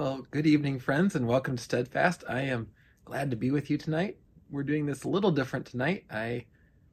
evening, 0.00 0.78
friends, 0.78 1.14
and 1.14 1.26
welcome 1.26 1.58
to 1.58 1.62
Steadfast. 1.62 2.24
I 2.26 2.40
am 2.40 2.68
glad 3.04 3.30
to 3.30 3.36
be 3.36 3.50
with 3.50 3.68
you 3.68 3.76
tonight. 3.76 4.16
We're 4.50 4.62
doing 4.62 4.86
this 4.86 5.04
a 5.04 5.10
little 5.10 5.30
different 5.30 5.66
tonight. 5.66 6.06
I 6.10 6.46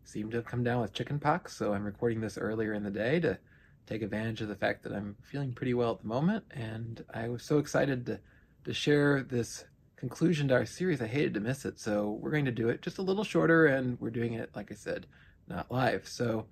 seem 0.04 0.30
to 0.30 0.36
have 0.36 0.46
come 0.46 0.62
down 0.62 0.82
with 0.82 0.92
chicken 0.92 1.18
pox, 1.18 1.56
so 1.56 1.72
I'm 1.74 1.86
recording 1.86 2.20
this 2.20 2.38
earlier 2.38 2.74
in 2.74 2.84
the 2.84 2.92
day 2.92 3.22
to 3.22 3.40
take 3.86 4.02
advantage 4.02 4.42
of 4.42 4.50
the 4.50 4.58
fact 4.58 4.84
that 4.84 4.92
I'm 4.92 5.16
feeling 5.22 5.54
pretty 5.54 5.74
well 5.74 5.94
at 5.94 6.02
the 6.02 6.08
moment. 6.08 6.44
And 6.52 7.02
I 7.14 7.30
was 7.30 7.44
so 7.44 7.60
excited 7.60 8.06
to, 8.08 8.20
to 8.66 8.74
share 8.74 9.24
this 9.24 9.64
conclusion 9.96 10.50
to 10.50 10.56
our 10.56 10.66
series. 10.66 11.02
I 11.02 11.08
hated 11.08 11.34
to 11.36 11.40
miss 11.40 11.64
it, 11.64 11.80
so 11.80 12.20
we're 12.22 12.32
going 12.32 12.44
to 12.44 12.52
do 12.52 12.68
it 12.68 12.82
just 12.82 12.98
a 12.98 13.04
little 13.04 13.24
shorter, 13.24 13.68
and 13.68 13.98
we're 14.02 14.10
doing 14.10 14.34
it, 14.34 14.50
like 14.54 14.70
I 14.70 14.76
said, 14.76 15.08
not 15.48 15.72
live. 15.72 16.10
So 16.10 16.48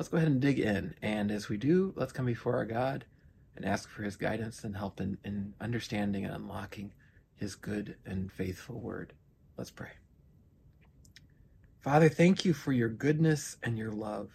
let's 0.00 0.08
go 0.08 0.16
ahead 0.16 0.28
and 0.28 0.40
dig 0.40 0.58
in. 0.58 0.96
And 1.00 1.30
as 1.30 1.48
we 1.48 1.58
do, 1.58 1.92
let's 1.94 2.12
come 2.12 2.26
before 2.26 2.56
our 2.56 2.66
God 2.66 3.04
and 3.56 3.64
ask 3.64 3.88
for 3.88 4.02
his 4.02 4.16
guidance 4.16 4.64
and 4.64 4.76
help 4.76 5.00
in, 5.00 5.18
in 5.24 5.54
understanding 5.60 6.24
and 6.24 6.34
unlocking 6.34 6.92
his 7.34 7.54
good 7.54 7.96
and 8.06 8.32
faithful 8.32 8.80
word. 8.80 9.12
Let's 9.56 9.70
pray. 9.70 9.90
Father, 11.80 12.08
thank 12.08 12.44
you 12.44 12.54
for 12.54 12.72
your 12.72 12.88
goodness 12.88 13.56
and 13.62 13.76
your 13.76 13.90
love. 13.90 14.30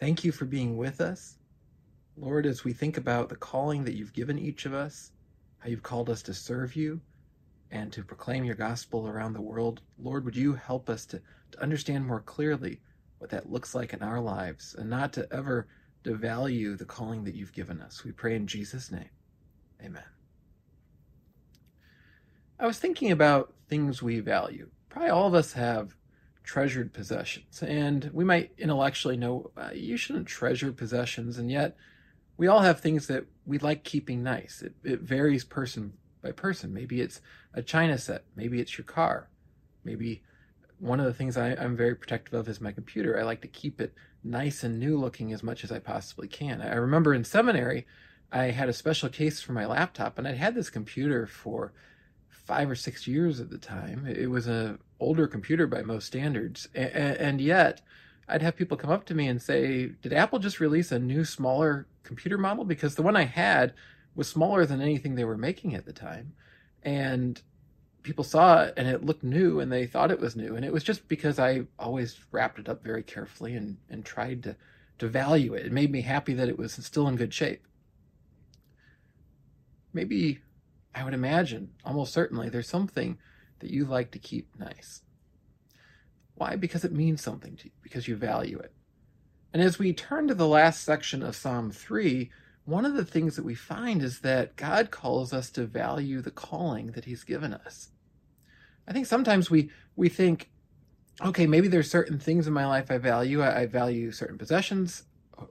Thank 0.00 0.24
you 0.24 0.32
for 0.32 0.44
being 0.44 0.76
with 0.76 1.00
us. 1.00 1.38
Lord, 2.16 2.46
as 2.46 2.64
we 2.64 2.72
think 2.72 2.96
about 2.96 3.28
the 3.28 3.36
calling 3.36 3.84
that 3.84 3.94
you've 3.94 4.12
given 4.12 4.38
each 4.38 4.66
of 4.66 4.74
us, 4.74 5.12
how 5.58 5.68
you've 5.68 5.82
called 5.82 6.10
us 6.10 6.22
to 6.22 6.34
serve 6.34 6.76
you 6.76 7.00
and 7.70 7.92
to 7.92 8.04
proclaim 8.04 8.44
your 8.44 8.54
gospel 8.54 9.08
around 9.08 9.32
the 9.32 9.40
world, 9.40 9.80
Lord, 9.98 10.24
would 10.24 10.36
you 10.36 10.54
help 10.54 10.90
us 10.90 11.06
to, 11.06 11.20
to 11.52 11.62
understand 11.62 12.06
more 12.06 12.20
clearly 12.20 12.80
what 13.18 13.30
that 13.30 13.50
looks 13.50 13.74
like 13.74 13.92
in 13.92 14.02
our 14.02 14.20
lives 14.20 14.74
and 14.78 14.90
not 14.90 15.12
to 15.14 15.32
ever 15.32 15.66
to 16.04 16.14
value 16.14 16.76
the 16.76 16.84
calling 16.84 17.24
that 17.24 17.34
you've 17.34 17.52
given 17.52 17.80
us. 17.80 18.04
We 18.04 18.12
pray 18.12 18.36
in 18.36 18.46
Jesus' 18.46 18.90
name. 18.90 19.10
Amen. 19.82 20.04
I 22.58 22.66
was 22.66 22.78
thinking 22.78 23.10
about 23.10 23.52
things 23.68 24.02
we 24.02 24.20
value. 24.20 24.68
Probably 24.88 25.10
all 25.10 25.26
of 25.26 25.34
us 25.34 25.52
have 25.54 25.96
treasured 26.44 26.92
possessions, 26.92 27.62
and 27.62 28.10
we 28.12 28.24
might 28.24 28.52
intellectually 28.58 29.16
know 29.16 29.50
uh, 29.56 29.70
you 29.74 29.96
shouldn't 29.96 30.26
treasure 30.26 30.72
possessions, 30.72 31.38
and 31.38 31.50
yet 31.50 31.76
we 32.36 32.46
all 32.46 32.60
have 32.60 32.80
things 32.80 33.06
that 33.06 33.24
we 33.46 33.58
like 33.58 33.82
keeping 33.82 34.22
nice. 34.22 34.62
It, 34.62 34.74
it 34.84 35.00
varies 35.00 35.44
person 35.44 35.94
by 36.22 36.32
person. 36.32 36.72
Maybe 36.72 37.00
it's 37.00 37.20
a 37.54 37.62
china 37.62 37.98
set, 37.98 38.24
maybe 38.36 38.60
it's 38.60 38.76
your 38.76 38.84
car, 38.84 39.28
maybe 39.84 40.22
one 40.78 41.00
of 41.00 41.06
the 41.06 41.14
things 41.14 41.36
I, 41.36 41.50
am 41.50 41.76
very 41.76 41.94
protective 41.94 42.34
of 42.34 42.48
is 42.48 42.60
my 42.60 42.72
computer. 42.72 43.18
I 43.18 43.22
like 43.22 43.40
to 43.42 43.48
keep 43.48 43.80
it 43.80 43.94
nice 44.24 44.64
and 44.64 44.80
new 44.80 44.98
looking 44.98 45.32
as 45.32 45.42
much 45.42 45.62
as 45.62 45.70
I 45.70 45.78
possibly 45.78 46.26
can. 46.26 46.62
I 46.62 46.74
remember 46.74 47.12
in 47.12 47.24
seminary, 47.24 47.86
I 48.32 48.44
had 48.46 48.68
a 48.68 48.72
special 48.72 49.08
case 49.08 49.40
for 49.40 49.52
my 49.52 49.66
laptop, 49.66 50.18
and 50.18 50.26
I'd 50.26 50.36
had 50.36 50.54
this 50.54 50.70
computer 50.70 51.26
for 51.26 51.72
five 52.28 52.70
or 52.70 52.74
six 52.74 53.06
years 53.06 53.40
at 53.40 53.50
the 53.50 53.58
time. 53.58 54.06
It 54.06 54.30
was 54.30 54.46
an 54.46 54.78
older 54.98 55.26
computer 55.26 55.66
by 55.66 55.82
most 55.82 56.06
standards, 56.06 56.68
and 56.74 57.40
yet 57.40 57.82
I'd 58.26 58.42
have 58.42 58.56
people 58.56 58.76
come 58.76 58.90
up 58.90 59.04
to 59.06 59.14
me 59.14 59.28
and 59.28 59.40
say, 59.40 59.86
"Did 60.02 60.12
Apple 60.12 60.38
just 60.38 60.60
release 60.60 60.90
a 60.90 60.98
new, 60.98 61.24
smaller 61.24 61.86
computer 62.02 62.38
model?" 62.38 62.64
Because 62.64 62.94
the 62.94 63.02
one 63.02 63.16
I 63.16 63.24
had 63.24 63.74
was 64.14 64.28
smaller 64.28 64.64
than 64.64 64.80
anything 64.80 65.14
they 65.14 65.24
were 65.24 65.36
making 65.36 65.74
at 65.74 65.84
the 65.84 65.92
time, 65.92 66.32
and 66.82 67.42
people 68.04 68.22
saw 68.22 68.62
it 68.62 68.74
and 68.76 68.86
it 68.86 69.04
looked 69.04 69.24
new 69.24 69.58
and 69.58 69.72
they 69.72 69.86
thought 69.86 70.12
it 70.12 70.20
was 70.20 70.36
new. 70.36 70.54
And 70.54 70.64
it 70.64 70.72
was 70.72 70.84
just 70.84 71.08
because 71.08 71.38
i 71.40 71.62
always 71.78 72.20
wrapped 72.30 72.60
it 72.60 72.68
up 72.68 72.84
very 72.84 73.02
carefully 73.02 73.56
and, 73.56 73.78
and 73.90 74.04
tried 74.04 74.44
to, 74.44 74.56
to 74.98 75.08
value 75.08 75.54
it. 75.54 75.66
It 75.66 75.72
made 75.72 75.90
me 75.90 76.02
happy 76.02 76.34
that 76.34 76.48
it 76.48 76.58
was 76.58 76.74
still 76.74 77.08
in 77.08 77.16
good 77.16 77.34
shape. 77.34 77.66
Maybe 79.92 80.40
i 80.96 81.02
would 81.02 81.14
imagine 81.14 81.70
almost 81.84 82.12
certainly 82.12 82.48
there's 82.48 82.68
something 82.68 83.18
that 83.58 83.70
you 83.70 83.84
like 83.84 84.12
to 84.12 84.18
keep 84.20 84.48
nice. 84.56 85.02
Why? 86.36 86.54
Because 86.54 86.84
it 86.84 86.92
means 86.92 87.20
something 87.22 87.56
to 87.56 87.64
you 87.64 87.70
because 87.82 88.06
you 88.06 88.14
value 88.14 88.58
it. 88.58 88.72
And 89.52 89.62
as 89.62 89.78
we 89.78 89.92
turn 89.92 90.28
to 90.28 90.34
the 90.34 90.48
last 90.48 90.84
section 90.84 91.22
of 91.22 91.34
psalm 91.34 91.70
3 91.70 92.30
one 92.64 92.86
of 92.86 92.94
the 92.94 93.04
things 93.04 93.36
that 93.36 93.44
we 93.44 93.54
find 93.54 94.02
is 94.02 94.20
that 94.20 94.56
God 94.56 94.90
calls 94.90 95.34
us 95.34 95.50
to 95.50 95.66
value 95.66 96.22
the 96.22 96.30
calling 96.30 96.92
that 96.92 97.04
He's 97.04 97.22
given 97.22 97.52
us. 97.52 97.90
I 98.86 98.92
think 98.92 99.06
sometimes 99.06 99.50
we 99.50 99.70
we 99.96 100.08
think, 100.08 100.50
okay, 101.24 101.46
maybe 101.46 101.68
there's 101.68 101.90
certain 101.90 102.18
things 102.18 102.46
in 102.46 102.52
my 102.52 102.66
life 102.66 102.90
I 102.90 102.98
value. 102.98 103.42
I, 103.42 103.62
I 103.62 103.66
value 103.66 104.12
certain 104.12 104.38
possessions. 104.38 105.04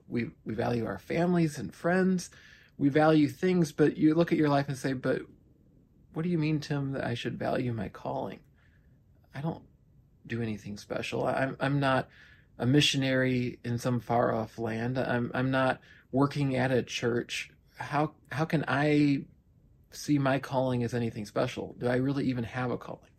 We 0.08 0.30
we 0.44 0.54
value 0.54 0.86
our 0.86 0.98
families 0.98 1.58
and 1.58 1.74
friends. 1.74 2.30
We 2.76 2.88
value 2.88 3.28
things, 3.28 3.72
but 3.72 3.96
you 3.96 4.14
look 4.14 4.32
at 4.32 4.38
your 4.38 4.48
life 4.48 4.68
and 4.68 4.76
say, 4.76 4.94
but 4.94 5.22
what 6.12 6.22
do 6.22 6.28
you 6.28 6.38
mean, 6.38 6.60
Tim, 6.60 6.92
that 6.92 7.04
I 7.04 7.14
should 7.14 7.38
value 7.38 7.72
my 7.72 7.88
calling? 7.88 8.40
I 9.34 9.40
don't 9.40 9.62
do 10.26 10.42
anything 10.42 10.76
special. 10.76 11.26
I'm 11.26 11.56
I'm 11.60 11.80
not 11.80 12.08
a 12.58 12.66
missionary 12.66 13.58
in 13.64 13.78
some 13.78 14.00
far 14.00 14.34
off 14.34 14.58
land. 14.58 14.98
I'm 14.98 15.30
I'm 15.34 15.50
not 15.50 15.80
working 16.12 16.56
at 16.56 16.70
a 16.70 16.82
church. 16.82 17.50
How 17.76 18.12
how 18.30 18.44
can 18.44 18.64
I 18.68 19.24
see 19.90 20.18
my 20.18 20.38
calling 20.38 20.84
as 20.84 20.94
anything 20.94 21.26
special? 21.26 21.74
Do 21.78 21.88
I 21.88 21.96
really 21.96 22.26
even 22.26 22.44
have 22.44 22.70
a 22.70 22.78
calling? 22.78 23.10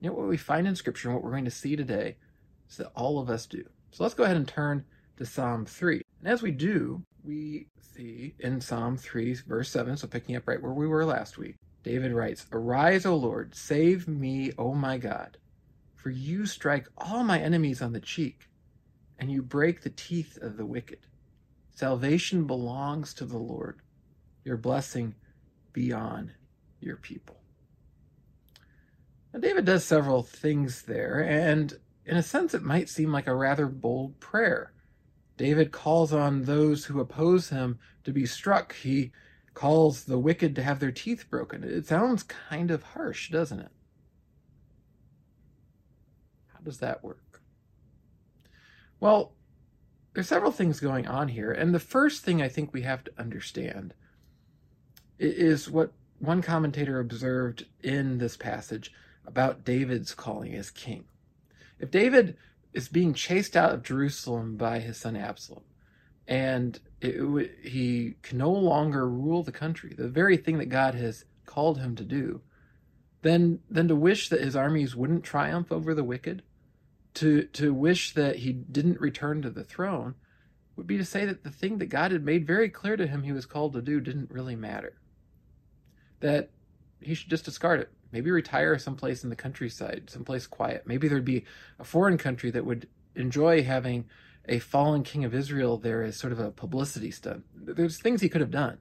You 0.00 0.08
know 0.08 0.14
what 0.14 0.28
we 0.28 0.36
find 0.36 0.66
in 0.66 0.76
Scripture 0.76 1.08
and 1.08 1.16
what 1.16 1.24
we're 1.24 1.32
going 1.32 1.44
to 1.44 1.50
see 1.50 1.74
today 1.74 2.16
is 2.70 2.76
that 2.76 2.92
all 2.94 3.18
of 3.18 3.28
us 3.28 3.46
do. 3.46 3.64
So 3.90 4.02
let's 4.02 4.14
go 4.14 4.24
ahead 4.24 4.36
and 4.36 4.46
turn 4.46 4.84
to 5.16 5.26
Psalm 5.26 5.64
3. 5.64 6.02
And 6.20 6.28
as 6.28 6.42
we 6.42 6.52
do, 6.52 7.02
we 7.24 7.66
see 7.80 8.34
in 8.38 8.60
Psalm 8.60 8.96
3, 8.96 9.34
verse 9.46 9.70
7, 9.70 9.96
so 9.96 10.06
picking 10.06 10.36
up 10.36 10.46
right 10.46 10.62
where 10.62 10.72
we 10.72 10.86
were 10.86 11.04
last 11.04 11.36
week, 11.36 11.56
David 11.82 12.12
writes, 12.12 12.46
Arise, 12.52 13.06
O 13.06 13.16
Lord, 13.16 13.54
save 13.54 14.06
me, 14.06 14.52
O 14.56 14.74
my 14.74 14.98
God, 14.98 15.36
for 15.96 16.10
you 16.10 16.46
strike 16.46 16.86
all 16.96 17.24
my 17.24 17.40
enemies 17.40 17.82
on 17.82 17.92
the 17.92 18.00
cheek, 18.00 18.48
and 19.18 19.32
you 19.32 19.42
break 19.42 19.82
the 19.82 19.90
teeth 19.90 20.38
of 20.40 20.56
the 20.56 20.66
wicked. 20.66 21.00
Salvation 21.74 22.46
belongs 22.46 23.14
to 23.14 23.24
the 23.24 23.38
Lord, 23.38 23.80
your 24.44 24.56
blessing 24.56 25.14
be 25.72 25.92
on 25.92 26.32
your 26.80 26.96
people. 26.96 27.37
Now, 29.32 29.40
David 29.40 29.64
does 29.64 29.84
several 29.84 30.22
things 30.22 30.82
there, 30.82 31.20
and 31.20 31.74
in 32.06 32.16
a 32.16 32.22
sense, 32.22 32.54
it 32.54 32.62
might 32.62 32.88
seem 32.88 33.12
like 33.12 33.26
a 33.26 33.34
rather 33.34 33.66
bold 33.66 34.18
prayer. 34.20 34.72
David 35.36 35.70
calls 35.70 36.12
on 36.12 36.44
those 36.44 36.86
who 36.86 37.00
oppose 37.00 37.50
him 37.50 37.78
to 38.04 38.12
be 38.12 38.26
struck. 38.26 38.74
He 38.74 39.12
calls 39.54 40.04
the 40.04 40.18
wicked 40.18 40.54
to 40.54 40.62
have 40.62 40.80
their 40.80 40.90
teeth 40.90 41.28
broken. 41.28 41.62
It 41.62 41.86
sounds 41.86 42.22
kind 42.22 42.70
of 42.70 42.82
harsh, 42.82 43.30
doesn't 43.30 43.60
it? 43.60 43.70
How 46.54 46.60
does 46.60 46.78
that 46.78 47.04
work? 47.04 47.42
Well, 49.00 49.34
there's 50.14 50.28
several 50.28 50.50
things 50.50 50.80
going 50.80 51.06
on 51.06 51.28
here, 51.28 51.52
and 51.52 51.74
the 51.74 51.78
first 51.78 52.24
thing 52.24 52.40
I 52.40 52.48
think 52.48 52.72
we 52.72 52.82
have 52.82 53.04
to 53.04 53.12
understand 53.18 53.94
is 55.18 55.70
what 55.70 55.92
one 56.18 56.42
commentator 56.42 56.98
observed 56.98 57.66
in 57.82 58.18
this 58.18 58.36
passage 58.36 58.92
about 59.28 59.64
David's 59.64 60.14
calling 60.14 60.54
as 60.54 60.70
king. 60.70 61.04
If 61.78 61.90
David 61.90 62.36
is 62.72 62.88
being 62.88 63.14
chased 63.14 63.56
out 63.56 63.74
of 63.74 63.82
Jerusalem 63.82 64.56
by 64.56 64.80
his 64.80 64.96
son 64.96 65.16
Absalom, 65.16 65.64
and 66.26 66.80
it, 67.00 67.50
he 67.62 68.16
can 68.22 68.38
no 68.38 68.50
longer 68.50 69.08
rule 69.08 69.42
the 69.42 69.52
country, 69.52 69.94
the 69.96 70.08
very 70.08 70.36
thing 70.36 70.58
that 70.58 70.70
God 70.70 70.94
has 70.94 71.24
called 71.46 71.78
him 71.78 71.94
to 71.96 72.04
do, 72.04 72.40
then 73.22 73.60
then 73.68 73.88
to 73.88 73.96
wish 73.96 74.28
that 74.28 74.40
his 74.40 74.56
armies 74.56 74.96
wouldn't 74.96 75.24
triumph 75.24 75.70
over 75.70 75.94
the 75.94 76.04
wicked, 76.04 76.42
to 77.14 77.44
to 77.44 77.74
wish 77.74 78.14
that 78.14 78.36
he 78.36 78.52
didn't 78.52 79.00
return 79.00 79.42
to 79.42 79.50
the 79.50 79.64
throne, 79.64 80.14
would 80.76 80.86
be 80.86 80.96
to 80.96 81.04
say 81.04 81.26
that 81.26 81.44
the 81.44 81.50
thing 81.50 81.78
that 81.78 81.86
God 81.86 82.12
had 82.12 82.24
made 82.24 82.46
very 82.46 82.70
clear 82.70 82.96
to 82.96 83.06
him 83.06 83.22
he 83.22 83.32
was 83.32 83.46
called 83.46 83.74
to 83.74 83.82
do 83.82 84.00
didn't 84.00 84.30
really 84.30 84.56
matter. 84.56 84.98
That 86.20 86.50
he 87.00 87.14
should 87.14 87.30
just 87.30 87.44
discard 87.44 87.80
it. 87.80 87.90
Maybe 88.12 88.30
retire 88.30 88.78
someplace 88.78 89.22
in 89.22 89.30
the 89.30 89.36
countryside, 89.36 90.08
someplace 90.08 90.46
quiet. 90.46 90.86
Maybe 90.86 91.08
there'd 91.08 91.24
be 91.24 91.44
a 91.78 91.84
foreign 91.84 92.18
country 92.18 92.50
that 92.50 92.64
would 92.64 92.88
enjoy 93.14 93.62
having 93.62 94.06
a 94.48 94.58
fallen 94.58 95.02
king 95.02 95.24
of 95.24 95.34
Israel 95.34 95.76
there 95.76 96.02
as 96.02 96.16
sort 96.16 96.32
of 96.32 96.38
a 96.38 96.50
publicity 96.50 97.10
stunt. 97.10 97.44
There's 97.54 97.98
things 97.98 98.20
he 98.20 98.28
could 98.28 98.40
have 98.40 98.50
done. 98.50 98.78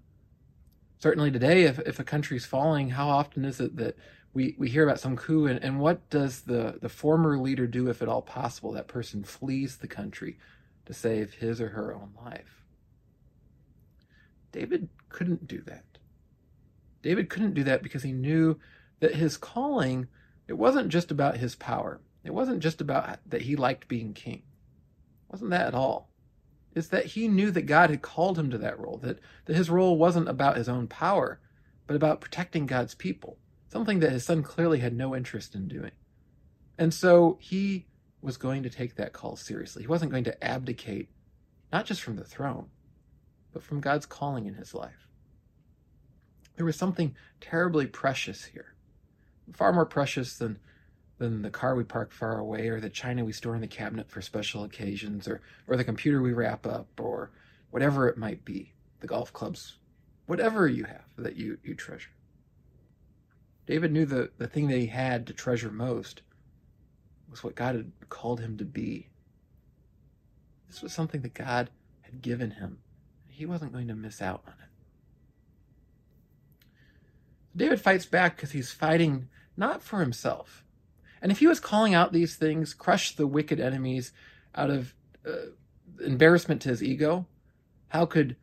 Certainly 1.00 1.32
today, 1.32 1.64
if, 1.64 1.80
if 1.80 2.00
a 2.00 2.04
country's 2.04 2.46
falling, 2.46 2.90
how 2.92 3.10
often 3.10 3.44
is 3.46 3.60
it 3.60 3.76
that 3.76 3.98
we, 4.34 4.56
we 4.58 4.70
hear 4.70 4.84
about 4.84 5.00
some 5.00 5.18
coup 5.18 5.46
and, 5.46 5.62
and 5.64 5.80
what 5.80 6.10
does 6.10 6.42
the, 6.42 6.78
the 6.82 6.90
former 6.90 7.38
leader 7.38 7.68
do 7.68 7.90
if 7.90 8.02
at 8.02 8.08
all 8.08 8.22
possible? 8.22 8.72
That 8.72 8.88
person 8.88 9.24
flees 9.24 9.78
the 9.78 9.88
country 9.88 10.38
to 10.86 10.94
save 10.94 11.34
his 11.34 11.60
or 11.60 11.70
her 11.70 11.94
own 11.94 12.14
life. 12.24 12.64
David 14.52 14.90
couldn't 15.10 15.48
do 15.48 15.62
that. 15.64 15.84
David 17.02 17.30
couldn't 17.30 17.54
do 17.54 17.64
that 17.66 17.84
because 17.84 18.04
he 18.04 18.12
knew 18.12 18.58
that 19.00 19.16
his 19.16 19.38
calling, 19.38 20.08
it 20.48 20.54
wasn't 20.54 20.90
just 20.90 21.12
about 21.12 21.38
his 21.38 21.56
power. 21.56 22.02
It 22.24 22.34
wasn't 22.34 22.60
just 22.60 22.82
about 22.82 23.20
that 23.26 23.44
he 23.44 23.56
liked 23.56 23.88
being 23.88 24.14
king. 24.14 24.44
It 25.28 25.32
wasn't 25.32 25.52
that 25.52 25.68
at 25.68 25.76
all. 25.76 26.10
It's 26.76 26.90
that 26.90 27.06
he 27.08 27.28
knew 27.28 27.52
that 27.52 27.64
God 27.64 27.90
had 27.90 28.02
called 28.02 28.38
him 28.38 28.52
to 28.52 28.58
that 28.60 28.80
role, 28.80 28.98
that, 28.98 29.20
that 29.46 29.56
his 29.56 29.70
role 29.70 29.98
wasn't 29.98 30.30
about 30.30 30.58
his 30.58 30.70
own 30.70 30.88
power, 30.88 31.40
but 31.88 31.96
about 31.96 32.22
protecting 32.22 32.66
God's 32.66 32.94
people, 32.94 33.38
something 33.70 34.00
that 34.00 34.12
his 34.12 34.26
son 34.26 34.44
clearly 34.44 34.80
had 34.80 34.96
no 34.96 35.16
interest 35.16 35.56
in 35.56 35.68
doing. 35.68 35.92
And 36.78 36.94
so 36.94 37.38
he 37.42 37.88
was 38.22 38.38
going 38.38 38.62
to 38.64 38.70
take 38.70 38.96
that 38.96 39.14
call 39.14 39.36
seriously. 39.36 39.84
He 39.84 39.88
wasn't 39.88 40.12
going 40.12 40.26
to 40.26 40.44
abdicate, 40.44 41.10
not 41.72 41.86
just 41.86 42.02
from 42.02 42.16
the 42.16 42.24
throne, 42.24 42.68
but 43.54 43.64
from 43.64 43.80
God's 43.80 44.06
calling 44.06 44.46
in 44.46 44.56
his 44.56 44.74
life. 44.76 45.08
There 46.58 46.66
was 46.66 46.76
something 46.76 47.16
terribly 47.40 47.88
precious 47.88 48.46
here, 48.46 48.76
far 49.54 49.74
more 49.74 49.86
precious 49.86 50.38
than 50.38 50.60
than 51.18 51.42
the 51.42 51.50
car 51.50 51.76
we 51.76 51.84
park 51.84 52.12
far 52.12 52.38
away 52.38 52.68
or 52.68 52.80
the 52.80 52.90
china 52.90 53.26
we 53.26 53.32
store 53.32 53.56
in 53.56 53.62
the 53.62 53.68
cabinet 53.68 54.10
for 54.10 54.22
special 54.22 54.64
occasions 54.64 55.28
or 55.28 55.42
or 55.68 55.76
the 55.76 55.84
computer 55.84 56.22
we 56.22 56.34
wrap 56.34 56.68
up 56.68 56.88
or 57.00 57.32
whatever 57.72 58.08
it 58.08 58.18
might 58.18 58.46
be 58.46 58.74
the 59.00 59.08
golf 59.08 59.34
clubs 59.34 59.78
whatever 60.28 60.68
you 60.68 60.84
have 60.84 61.06
that 61.18 61.36
you 61.36 61.58
you 61.64 61.74
treasure. 61.74 62.12
David 63.66 63.92
knew 63.92 64.06
the 64.06 64.30
the 64.38 64.48
thing 64.48 64.68
that 64.68 64.78
he 64.78 64.86
had 64.86 65.26
to 65.28 65.34
treasure 65.34 65.72
most 65.72 66.22
was 67.30 67.44
what 67.44 67.56
god 67.56 67.76
had 67.76 67.92
called 68.10 68.40
him 68.40 68.58
to 68.58 68.66
be. 68.66 69.10
This 70.68 70.82
was 70.82 70.94
something 70.94 71.22
that 71.22 71.34
god 71.34 71.72
had 72.02 72.22
given 72.22 72.52
him. 72.52 72.78
And 73.26 73.36
he 73.36 73.46
wasn't 73.46 73.74
going 73.74 73.88
to 73.88 73.96
miss 73.96 74.22
out 74.22 74.44
on 74.46 74.54
it. 74.54 74.70
David 77.56 77.82
fights 77.82 78.06
back 78.06 78.36
because 78.36 78.52
he's 78.52 78.72
fighting 78.72 79.30
not 79.58 79.82
for 79.82 80.00
himself 80.00 80.64
and 81.22 81.32
if 81.32 81.40
he 81.40 81.48
was 81.48 81.60
calling 81.60 81.94
out 81.94 82.14
these 82.14 82.36
things, 82.36 82.74
crush 82.74 83.16
the 83.16 83.28
wicked 83.28 83.60
enemies 83.60 84.12
out 84.56 84.70
of 84.70 84.94
uh, 85.26 85.52
embarrassment 86.04 86.62
to 86.62 86.70
his 86.70 86.84
ego, 86.84 87.26
how 87.90 88.06
could 88.06 88.36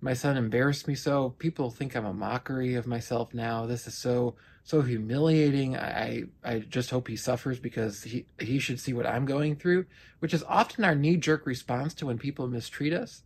my 0.00 0.14
son 0.14 0.36
embarrass 0.36 0.86
me 0.86 0.94
so? 0.94 1.30
People 1.38 1.70
think 1.70 1.94
I'm 1.94 2.06
a 2.06 2.12
mockery 2.12 2.74
of 2.74 2.86
myself 2.86 3.34
now. 3.34 3.66
This 3.66 3.86
is 3.86 3.94
so 3.94 4.36
so 4.62 4.82
humiliating. 4.82 5.76
I 5.76 6.24
I 6.44 6.60
just 6.60 6.90
hope 6.90 7.08
he 7.08 7.16
suffers 7.16 7.58
because 7.58 8.04
he 8.04 8.26
he 8.38 8.58
should 8.58 8.80
see 8.80 8.92
what 8.92 9.06
I'm 9.06 9.26
going 9.26 9.56
through, 9.56 9.86
which 10.20 10.32
is 10.32 10.44
often 10.44 10.84
our 10.84 10.94
knee 10.94 11.16
jerk 11.16 11.46
response 11.46 11.94
to 11.94 12.06
when 12.06 12.18
people 12.18 12.46
mistreat 12.48 12.92
us. 12.92 13.22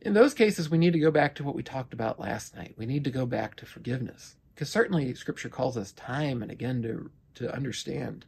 In 0.00 0.14
those 0.14 0.34
cases, 0.34 0.68
we 0.68 0.78
need 0.78 0.94
to 0.94 0.98
go 0.98 1.12
back 1.12 1.36
to 1.36 1.44
what 1.44 1.54
we 1.54 1.62
talked 1.62 1.92
about 1.92 2.18
last 2.18 2.56
night. 2.56 2.74
We 2.76 2.86
need 2.86 3.04
to 3.04 3.10
go 3.10 3.24
back 3.26 3.54
to 3.56 3.66
forgiveness. 3.66 4.34
Because 4.62 4.70
certainly 4.70 5.12
scripture 5.14 5.48
calls 5.48 5.76
us 5.76 5.90
time 5.90 6.40
and 6.40 6.48
again 6.48 6.82
to 6.82 7.10
to 7.34 7.52
understand 7.52 8.26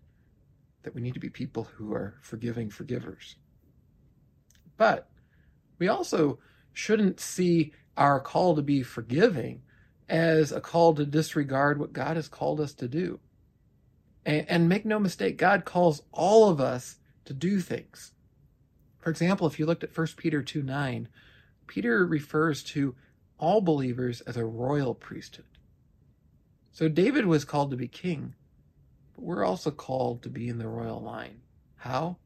that 0.83 0.93
we 0.93 1.01
need 1.01 1.15
to 1.15 1.21
be 1.21 1.31
people 1.31 1.63
who 1.63 1.95
are 1.95 2.17
forgiving 2.23 2.71
forgivers. 2.71 3.37
But 4.77 5.09
we 5.79 5.87
also 5.87 6.41
shouldn't 6.73 7.21
see 7.21 7.73
our 7.97 8.19
call 8.19 8.57
to 8.57 8.63
be 8.63 8.83
forgiving 8.83 9.63
as 10.09 10.51
a 10.51 10.61
call 10.61 10.93
to 10.95 11.07
disregard 11.07 11.79
what 11.79 11.93
God 11.93 12.17
has 12.17 12.27
called 12.27 12.61
us 12.61 12.73
to 12.73 12.89
do. 12.89 13.21
And, 14.27 14.45
and, 14.49 14.69
make 14.69 14.85
no 14.85 14.99
mistake, 14.99 15.39
God 15.39 15.65
calls 15.65 16.03
all 16.11 16.49
of 16.49 16.61
us 16.61 16.97
to 17.27 17.33
do 17.33 17.61
things. 17.61 18.11
For 18.99 19.11
example, 19.11 19.47
if 19.47 19.61
you 19.61 19.67
looked 19.67 19.85
at 19.85 19.97
1 19.97 20.09
Peter 20.17 20.43
2 20.43 20.65
9, 20.65 21.09
Peter 21.69 22.05
refers 22.05 22.65
to 22.65 22.97
all 23.39 23.61
believers 23.61 24.21
as 24.23 24.37
a 24.37 24.45
royal 24.45 24.97
priesthood. 24.97 25.45
So 26.75 26.89
David 26.89 27.27
was 27.27 27.45
called 27.45 27.71
to 27.71 27.77
be 27.77 27.87
king, 27.87 28.35
but 29.15 29.25
we're 29.25 29.45
also 29.45 29.71
called 29.71 30.25
to 30.25 30.29
be 30.29 30.49
in 30.49 30.59
the 30.59 30.67
royal 30.67 31.01
line. 31.01 31.41
How? 31.77 32.17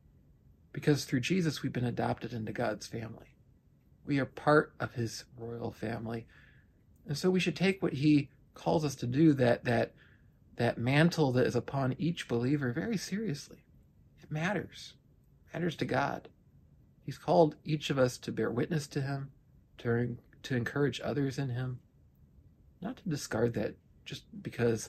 Because 0.73 1.05
through 1.05 1.21
Jesus, 1.21 1.63
we've 1.63 1.73
been 1.73 1.85
adopted 1.85 2.33
into 2.33 2.51
God's 2.51 2.87
family. 2.87 3.35
We 4.07 4.19
are 4.19 4.25
part 4.25 4.73
of 4.81 4.95
his 4.95 5.27
royal 5.37 5.71
family. 5.71 6.27
And 7.07 7.19
so 7.19 7.29
we 7.29 7.41
should 7.41 7.57
take 7.57 7.83
what 7.83 7.93
he 7.93 8.31
calls 8.55 8.87
us 8.87 8.95
to 8.97 9.07
do, 9.07 9.35
that, 9.35 9.65
that, 9.65 9.93
that 10.57 10.79
mantle 10.79 11.31
that 11.33 11.47
is 11.47 11.55
upon 11.55 11.95
each 11.99 12.27
believer, 12.27 12.73
very 12.73 12.97
seriously. 12.97 13.67
It 14.23 14.31
matters. 14.31 14.95
It 15.47 15.59
matters 15.59 15.77
to 15.77 15.85
God. 15.85 16.29
He's 17.05 17.19
called 17.19 17.57
each 17.67 17.91
of 17.91 17.99
us 17.99 18.17
to 18.17 18.33
bear 18.33 18.51
witness 18.51 18.87
to 18.89 19.03
him, 19.03 19.31
to, 19.77 20.17
to 20.45 20.57
encourage 20.57 21.03
others 21.05 21.39
in 21.39 21.51
him, 21.51 21.81
not 22.81 22.97
to 22.97 23.11
discard 23.11 23.53
that 23.53 23.75
just 24.09 24.25
because 24.43 24.89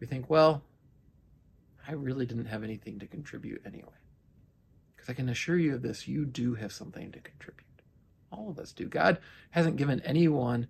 we 0.00 0.06
think, 0.06 0.28
well, 0.28 0.64
I 1.86 1.92
really 1.92 2.26
didn't 2.26 2.46
have 2.46 2.64
anything 2.64 2.98
to 2.98 3.06
contribute 3.06 3.62
anyway. 3.64 3.88
Because 4.94 5.08
I 5.08 5.12
can 5.12 5.28
assure 5.28 5.56
you 5.56 5.74
of 5.74 5.82
this, 5.82 6.08
you 6.08 6.26
do 6.26 6.54
have 6.56 6.72
something 6.72 7.12
to 7.12 7.20
contribute. 7.20 7.64
All 8.32 8.50
of 8.50 8.58
us 8.58 8.72
do. 8.72 8.86
God 8.86 9.18
hasn't 9.50 9.76
given 9.76 10.00
anyone 10.00 10.66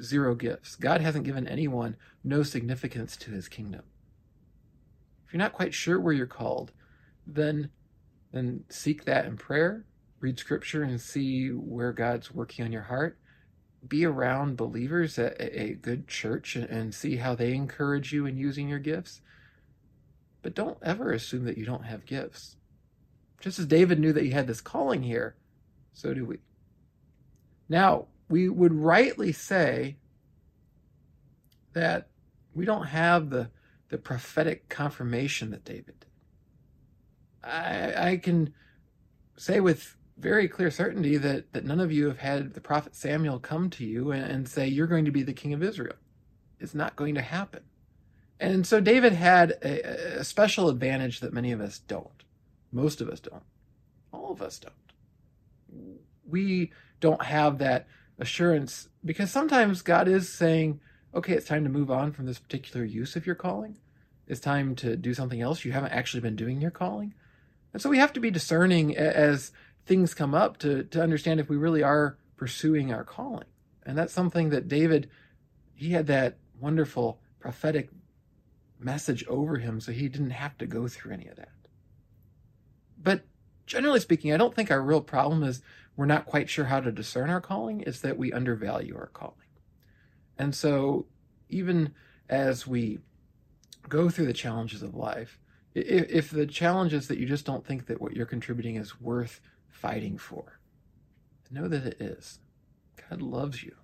zero 0.00 0.36
gifts. 0.36 0.76
God 0.76 1.00
hasn't 1.00 1.24
given 1.24 1.48
anyone 1.48 1.96
no 2.22 2.44
significance 2.44 3.16
to 3.16 3.32
his 3.32 3.48
kingdom. 3.48 3.82
If 5.26 5.32
you're 5.32 5.38
not 5.38 5.52
quite 5.52 5.74
sure 5.74 6.00
where 6.00 6.14
you're 6.14 6.26
called, 6.26 6.72
then 7.26 7.70
then 8.32 8.64
seek 8.70 9.04
that 9.04 9.26
in 9.26 9.36
prayer, 9.36 9.84
read 10.20 10.38
scripture 10.38 10.82
and 10.84 10.98
see 10.98 11.48
where 11.48 11.92
God's 11.92 12.32
working 12.32 12.64
on 12.64 12.72
your 12.72 12.82
heart. 12.82 13.18
Be 13.86 14.04
around 14.04 14.56
believers 14.56 15.18
at 15.18 15.36
a 15.40 15.74
good 15.74 16.06
church 16.06 16.54
and 16.56 16.94
see 16.94 17.16
how 17.16 17.34
they 17.34 17.52
encourage 17.52 18.12
you 18.12 18.26
in 18.26 18.36
using 18.36 18.68
your 18.68 18.78
gifts. 18.78 19.20
But 20.42 20.54
don't 20.54 20.78
ever 20.82 21.12
assume 21.12 21.44
that 21.44 21.58
you 21.58 21.64
don't 21.64 21.84
have 21.84 22.06
gifts. 22.06 22.56
Just 23.40 23.58
as 23.58 23.66
David 23.66 23.98
knew 23.98 24.12
that 24.12 24.24
he 24.24 24.30
had 24.30 24.46
this 24.46 24.60
calling 24.60 25.02
here, 25.02 25.34
so 25.92 26.14
do 26.14 26.24
we. 26.24 26.38
Now, 27.68 28.06
we 28.28 28.48
would 28.48 28.72
rightly 28.72 29.32
say 29.32 29.96
that 31.72 32.08
we 32.54 32.64
don't 32.64 32.86
have 32.86 33.30
the, 33.30 33.50
the 33.88 33.98
prophetic 33.98 34.68
confirmation 34.68 35.50
that 35.50 35.64
David 35.64 35.98
did. 36.00 36.06
I, 37.42 38.10
I 38.10 38.16
can 38.18 38.54
say 39.36 39.60
with 39.60 39.96
very 40.22 40.46
clear 40.46 40.70
certainty 40.70 41.16
that, 41.16 41.52
that 41.52 41.64
none 41.64 41.80
of 41.80 41.90
you 41.90 42.06
have 42.06 42.18
had 42.18 42.54
the 42.54 42.60
prophet 42.60 42.94
Samuel 42.94 43.40
come 43.40 43.68
to 43.70 43.84
you 43.84 44.12
and, 44.12 44.24
and 44.24 44.48
say, 44.48 44.66
You're 44.66 44.86
going 44.86 45.04
to 45.04 45.10
be 45.10 45.24
the 45.24 45.32
king 45.32 45.52
of 45.52 45.62
Israel. 45.62 45.96
It's 46.60 46.74
not 46.74 46.96
going 46.96 47.16
to 47.16 47.22
happen. 47.22 47.64
And 48.38 48.66
so 48.66 48.80
David 48.80 49.12
had 49.12 49.52
a, 49.62 50.20
a, 50.20 50.24
special 50.24 50.68
advantage 50.68 51.20
that 51.20 51.32
many 51.32 51.52
of 51.52 51.60
us 51.60 51.80
don't. 51.80 52.24
Most 52.72 53.00
of 53.00 53.08
us 53.08 53.20
don't. 53.20 53.42
All 54.12 54.30
of 54.32 54.40
us 54.40 54.58
don't. 54.58 54.74
We 56.28 56.72
don't 57.00 57.24
have 57.24 57.58
that 57.58 57.86
assurance 58.18 58.88
because 59.04 59.30
sometimes 59.30 59.82
God 59.82 60.08
is 60.08 60.28
saying, 60.28 60.80
okay, 61.14 61.34
it's 61.34 61.46
time 61.46 61.64
to 61.64 61.70
move 61.70 61.90
on 61.90 62.12
from 62.12 62.26
this 62.26 62.38
particular 62.38 62.84
use 62.84 63.16
of 63.16 63.26
your 63.26 63.34
calling. 63.34 63.78
It's 64.26 64.40
time 64.40 64.76
to 64.76 64.96
do 64.96 65.14
something 65.14 65.40
else. 65.40 65.64
You 65.64 65.72
haven't 65.72 65.92
actually 65.92 66.20
been 66.20 66.36
doing 66.36 66.60
your 66.60 66.70
calling. 66.70 67.14
And 67.72 67.82
so 67.82 67.90
we 67.90 67.98
have 67.98 68.12
to 68.12 68.20
be 68.20 68.30
discerning 68.30 68.96
as 68.96 69.52
things 69.86 70.14
come 70.14 70.34
up 70.34 70.58
to, 70.58 70.84
to 70.84 71.02
understand 71.02 71.40
if 71.40 71.48
we 71.48 71.56
really 71.56 71.82
are 71.82 72.18
pursuing 72.36 72.92
our 72.92 73.04
calling. 73.04 73.46
And 73.84 73.98
that's 73.98 74.12
something 74.12 74.50
that 74.50 74.68
David, 74.68 75.10
he 75.74 75.90
had 75.90 76.06
that 76.06 76.38
wonderful 76.60 77.20
prophetic 77.40 77.90
message 78.78 79.24
over 79.26 79.58
him 79.58 79.80
so 79.80 79.92
he 79.92 80.08
didn't 80.08 80.30
have 80.30 80.56
to 80.58 80.66
go 80.66 80.88
through 80.88 81.12
any 81.12 81.26
of 81.26 81.36
that. 81.36 81.52
But 83.02 83.24
generally 83.66 84.00
speaking, 84.00 84.32
I 84.32 84.36
don't 84.36 84.54
think 84.54 84.70
our 84.70 84.82
real 84.82 85.00
problem 85.00 85.42
is 85.42 85.62
we're 85.96 86.06
not 86.06 86.26
quite 86.26 86.48
sure 86.48 86.66
how 86.66 86.80
to 86.80 86.92
discern 86.92 87.30
our 87.30 87.40
calling, 87.40 87.82
it's 87.86 88.00
that 88.00 88.16
we 88.16 88.32
undervalue 88.32 88.96
our 88.96 89.08
calling. 89.08 89.36
And 90.38 90.54
so, 90.54 91.06
even 91.48 91.92
as 92.28 92.66
we 92.66 93.00
go 93.88 94.08
through 94.08 94.26
the 94.26 94.32
challenges 94.32 94.82
of 94.82 94.94
life, 94.94 95.38
if, 95.74 96.10
if 96.10 96.30
the 96.30 96.46
challenge 96.46 96.94
is 96.94 97.08
that 97.08 97.18
you 97.18 97.26
just 97.26 97.44
don't 97.44 97.66
think 97.66 97.86
that 97.86 98.00
what 98.00 98.14
you're 98.14 98.26
contributing 98.26 98.76
is 98.76 99.00
worth 99.00 99.40
fighting 99.72 100.16
for, 100.18 100.60
know 101.50 101.66
that 101.66 101.84
it 101.84 102.00
is. 102.00 102.38
God 103.10 103.20
loves 103.20 103.64
you, 103.64 103.74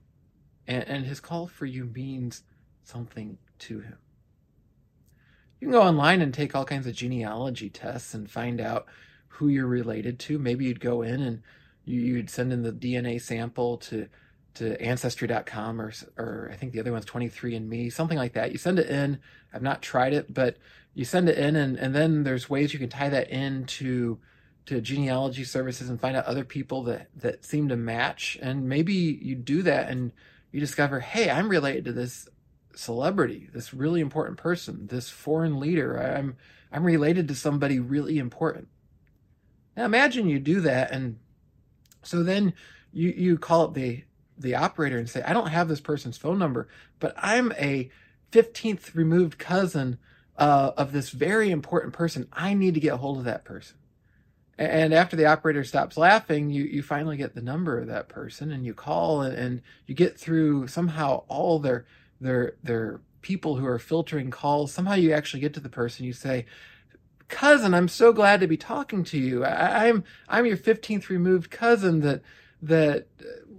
and, 0.66 0.84
and 0.84 1.04
his 1.04 1.18
call 1.18 1.48
for 1.48 1.66
you 1.66 1.84
means 1.84 2.44
something 2.84 3.38
to 3.58 3.80
him 3.80 3.98
you 5.60 5.66
can 5.66 5.72
go 5.72 5.82
online 5.82 6.20
and 6.20 6.32
take 6.32 6.54
all 6.54 6.64
kinds 6.64 6.86
of 6.86 6.94
genealogy 6.94 7.68
tests 7.68 8.14
and 8.14 8.30
find 8.30 8.60
out 8.60 8.86
who 9.28 9.48
you're 9.48 9.66
related 9.66 10.18
to. 10.20 10.38
Maybe 10.38 10.66
you'd 10.66 10.80
go 10.80 11.02
in 11.02 11.20
and 11.20 11.42
you'd 11.84 12.30
send 12.30 12.52
in 12.52 12.62
the 12.62 12.72
DNA 12.72 13.20
sample 13.20 13.78
to 13.78 14.08
to 14.54 14.80
ancestry.com 14.80 15.80
or 15.80 15.92
or 16.16 16.50
I 16.52 16.56
think 16.56 16.72
the 16.72 16.80
other 16.80 16.92
one's 16.92 17.06
23andme, 17.06 17.92
something 17.92 18.18
like 18.18 18.34
that. 18.34 18.52
You 18.52 18.58
send 18.58 18.78
it 18.78 18.88
in. 18.88 19.18
I've 19.52 19.62
not 19.62 19.82
tried 19.82 20.12
it, 20.12 20.32
but 20.32 20.56
you 20.94 21.04
send 21.04 21.28
it 21.28 21.38
in 21.38 21.56
and 21.56 21.76
and 21.76 21.94
then 21.94 22.22
there's 22.24 22.48
ways 22.48 22.72
you 22.72 22.78
can 22.78 22.88
tie 22.88 23.08
that 23.08 23.30
into 23.30 24.18
to 24.68 24.80
genealogy 24.80 25.44
services 25.44 25.88
and 25.88 26.00
find 26.00 26.16
out 26.16 26.26
other 26.26 26.44
people 26.44 26.82
that 26.84 27.08
that 27.16 27.44
seem 27.44 27.68
to 27.68 27.76
match 27.76 28.38
and 28.40 28.68
maybe 28.68 28.92
you 28.94 29.34
do 29.34 29.62
that 29.62 29.88
and 29.88 30.12
you 30.52 30.60
discover, 30.60 31.00
"Hey, 31.00 31.30
I'm 31.30 31.48
related 31.48 31.84
to 31.86 31.92
this 31.92 32.28
celebrity, 32.74 33.48
this 33.52 33.74
really 33.74 34.00
important 34.00 34.38
person, 34.38 34.86
this 34.86 35.10
foreign 35.10 35.58
leader. 35.58 35.96
I'm 35.96 36.36
I'm 36.70 36.84
related 36.84 37.28
to 37.28 37.34
somebody 37.34 37.78
really 37.78 38.18
important. 38.18 38.68
Now 39.76 39.84
imagine 39.84 40.28
you 40.28 40.38
do 40.38 40.60
that 40.60 40.90
and 40.90 41.18
so 42.02 42.22
then 42.22 42.52
you 42.92 43.10
you 43.10 43.38
call 43.38 43.62
up 43.62 43.74
the 43.74 44.04
the 44.36 44.54
operator 44.54 44.98
and 44.98 45.08
say, 45.08 45.22
I 45.22 45.32
don't 45.32 45.48
have 45.48 45.68
this 45.68 45.80
person's 45.80 46.16
phone 46.16 46.38
number, 46.38 46.68
but 47.00 47.14
I'm 47.16 47.52
a 47.52 47.90
15th 48.32 48.94
removed 48.94 49.38
cousin 49.38 49.98
uh, 50.36 50.70
of 50.76 50.92
this 50.92 51.10
very 51.10 51.50
important 51.50 51.92
person. 51.92 52.28
I 52.32 52.54
need 52.54 52.74
to 52.74 52.80
get 52.80 52.94
a 52.94 52.98
hold 52.98 53.18
of 53.18 53.24
that 53.24 53.44
person. 53.44 53.76
And 54.58 54.92
after 54.92 55.14
the 55.14 55.26
operator 55.26 55.62
stops 55.62 55.96
laughing, 55.96 56.50
you, 56.50 56.64
you 56.64 56.82
finally 56.82 57.16
get 57.16 57.36
the 57.36 57.40
number 57.40 57.78
of 57.78 57.86
that 57.86 58.08
person 58.08 58.50
and 58.50 58.66
you 58.66 58.74
call 58.74 59.22
and, 59.22 59.32
and 59.36 59.62
you 59.86 59.94
get 59.94 60.18
through 60.18 60.66
somehow 60.66 61.22
all 61.28 61.60
their 61.60 61.86
their 62.20 62.54
their 62.64 63.00
people 63.22 63.56
who 63.56 63.66
are 63.66 63.78
filtering 63.78 64.32
calls. 64.32 64.72
Somehow 64.72 64.94
you 64.94 65.12
actually 65.12 65.40
get 65.40 65.54
to 65.54 65.60
the 65.60 65.68
person. 65.68 66.06
You 66.06 66.12
say, 66.12 66.44
"Cousin, 67.28 67.72
I'm 67.72 67.86
so 67.86 68.12
glad 68.12 68.40
to 68.40 68.48
be 68.48 68.56
talking 68.56 69.04
to 69.04 69.18
you. 69.18 69.44
I, 69.44 69.86
I'm 69.86 70.02
I'm 70.28 70.44
your 70.44 70.56
15th 70.56 71.08
removed 71.08 71.52
cousin 71.52 72.00
that 72.00 72.22
that 72.60 73.06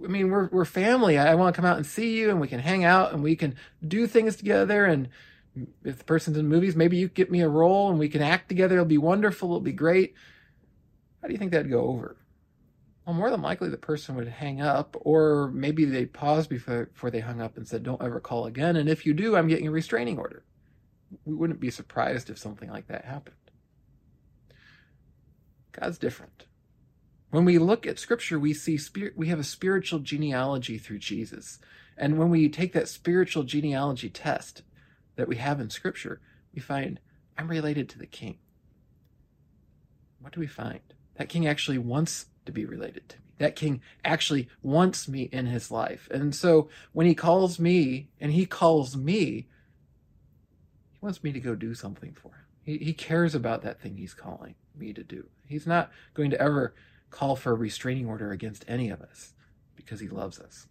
I 0.04 0.06
mean 0.06 0.30
we're 0.30 0.48
we're 0.48 0.66
family. 0.66 1.16
I 1.16 1.34
want 1.34 1.54
to 1.54 1.58
come 1.58 1.68
out 1.68 1.78
and 1.78 1.86
see 1.86 2.18
you 2.18 2.28
and 2.28 2.42
we 2.42 2.48
can 2.48 2.60
hang 2.60 2.84
out 2.84 3.14
and 3.14 3.22
we 3.22 3.36
can 3.36 3.56
do 3.86 4.06
things 4.06 4.36
together 4.36 4.84
and." 4.84 5.08
If 5.84 5.98
the 5.98 6.04
person's 6.04 6.38
in 6.38 6.46
movies, 6.46 6.76
maybe 6.76 6.96
you 6.96 7.08
get 7.08 7.28
me 7.28 7.40
a 7.40 7.48
role 7.48 7.90
and 7.90 7.98
we 7.98 8.08
can 8.08 8.22
act 8.22 8.48
together. 8.48 8.76
It'll 8.76 8.84
be 8.84 8.98
wonderful. 8.98 9.48
It'll 9.48 9.60
be 9.60 9.72
great 9.72 10.14
how 11.20 11.28
do 11.28 11.32
you 11.32 11.38
think 11.38 11.52
that'd 11.52 11.70
go 11.70 11.86
over? 11.88 12.16
Well, 13.04 13.14
more 13.14 13.30
than 13.30 13.42
likely 13.42 13.68
the 13.68 13.76
person 13.76 14.14
would 14.16 14.28
hang 14.28 14.60
up, 14.60 14.96
or 15.00 15.50
maybe 15.52 15.84
they 15.84 16.06
paused 16.06 16.48
before, 16.48 16.86
before 16.86 17.10
they 17.10 17.20
hung 17.20 17.40
up 17.40 17.56
and 17.56 17.66
said, 17.66 17.82
Don't 17.82 18.02
ever 18.02 18.20
call 18.20 18.46
again. 18.46 18.76
And 18.76 18.88
if 18.88 19.04
you 19.04 19.14
do, 19.14 19.36
I'm 19.36 19.48
getting 19.48 19.66
a 19.66 19.72
restraining 19.72 20.18
order. 20.18 20.44
We 21.24 21.34
wouldn't 21.34 21.60
be 21.60 21.70
surprised 21.70 22.30
if 22.30 22.38
something 22.38 22.70
like 22.70 22.86
that 22.88 23.04
happened. 23.04 23.36
God's 25.72 25.98
different. 25.98 26.46
When 27.30 27.44
we 27.44 27.58
look 27.58 27.86
at 27.86 27.98
scripture, 27.98 28.38
we 28.38 28.52
see 28.52 28.76
spirit, 28.76 29.14
we 29.16 29.28
have 29.28 29.38
a 29.38 29.44
spiritual 29.44 30.00
genealogy 30.00 30.78
through 30.78 30.98
Jesus. 30.98 31.58
And 31.96 32.18
when 32.18 32.30
we 32.30 32.48
take 32.48 32.72
that 32.72 32.88
spiritual 32.88 33.44
genealogy 33.44 34.08
test 34.08 34.62
that 35.16 35.28
we 35.28 35.36
have 35.36 35.60
in 35.60 35.70
scripture, 35.70 36.20
we 36.54 36.60
find 36.60 37.00
I'm 37.38 37.48
related 37.48 37.88
to 37.90 37.98
the 37.98 38.06
king. 38.06 38.38
What 40.20 40.32
do 40.32 40.40
we 40.40 40.46
find? 40.46 40.80
That 41.20 41.28
king 41.28 41.46
actually 41.46 41.76
wants 41.76 42.28
to 42.46 42.52
be 42.52 42.64
related 42.64 43.10
to 43.10 43.16
me. 43.18 43.24
That 43.36 43.54
king 43.54 43.82
actually 44.02 44.48
wants 44.62 45.06
me 45.06 45.24
in 45.24 45.44
his 45.44 45.70
life. 45.70 46.08
And 46.10 46.34
so 46.34 46.70
when 46.92 47.06
he 47.06 47.14
calls 47.14 47.58
me 47.58 48.08
and 48.18 48.32
he 48.32 48.46
calls 48.46 48.96
me, 48.96 49.46
he 50.92 50.98
wants 51.02 51.22
me 51.22 51.30
to 51.32 51.38
go 51.38 51.54
do 51.54 51.74
something 51.74 52.14
for 52.14 52.28
him. 52.28 52.46
He, 52.62 52.78
he 52.78 52.94
cares 52.94 53.34
about 53.34 53.60
that 53.60 53.82
thing 53.82 53.98
he's 53.98 54.14
calling 54.14 54.54
me 54.74 54.94
to 54.94 55.04
do. 55.04 55.26
He's 55.46 55.66
not 55.66 55.90
going 56.14 56.30
to 56.30 56.40
ever 56.40 56.74
call 57.10 57.36
for 57.36 57.52
a 57.52 57.54
restraining 57.54 58.06
order 58.06 58.32
against 58.32 58.64
any 58.66 58.88
of 58.88 59.02
us 59.02 59.34
because 59.76 60.00
he 60.00 60.08
loves 60.08 60.40
us. 60.40 60.68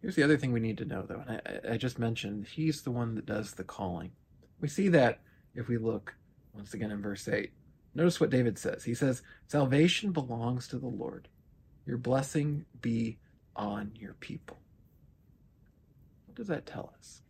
Here's 0.00 0.14
the 0.14 0.22
other 0.22 0.36
thing 0.36 0.52
we 0.52 0.60
need 0.60 0.78
to 0.78 0.84
know, 0.84 1.02
though, 1.02 1.24
and 1.26 1.42
I, 1.44 1.72
I 1.72 1.76
just 1.76 1.98
mentioned 1.98 2.46
he's 2.46 2.82
the 2.82 2.92
one 2.92 3.16
that 3.16 3.26
does 3.26 3.54
the 3.54 3.64
calling. 3.64 4.12
We 4.60 4.68
see 4.68 4.86
that 4.90 5.22
if 5.56 5.66
we 5.66 5.76
look 5.76 6.14
once 6.54 6.72
again 6.72 6.92
in 6.92 7.02
verse 7.02 7.26
8. 7.26 7.50
Notice 7.94 8.20
what 8.20 8.30
David 8.30 8.58
says. 8.58 8.84
He 8.84 8.94
says, 8.94 9.22
Salvation 9.46 10.12
belongs 10.12 10.66
to 10.68 10.78
the 10.78 10.88
Lord. 10.88 11.28
Your 11.86 11.98
blessing 11.98 12.64
be 12.80 13.18
on 13.54 13.92
your 13.94 14.14
people. 14.14 14.58
What 16.26 16.34
does 16.36 16.48
that 16.48 16.66
tell 16.66 16.92
us? 16.98 17.22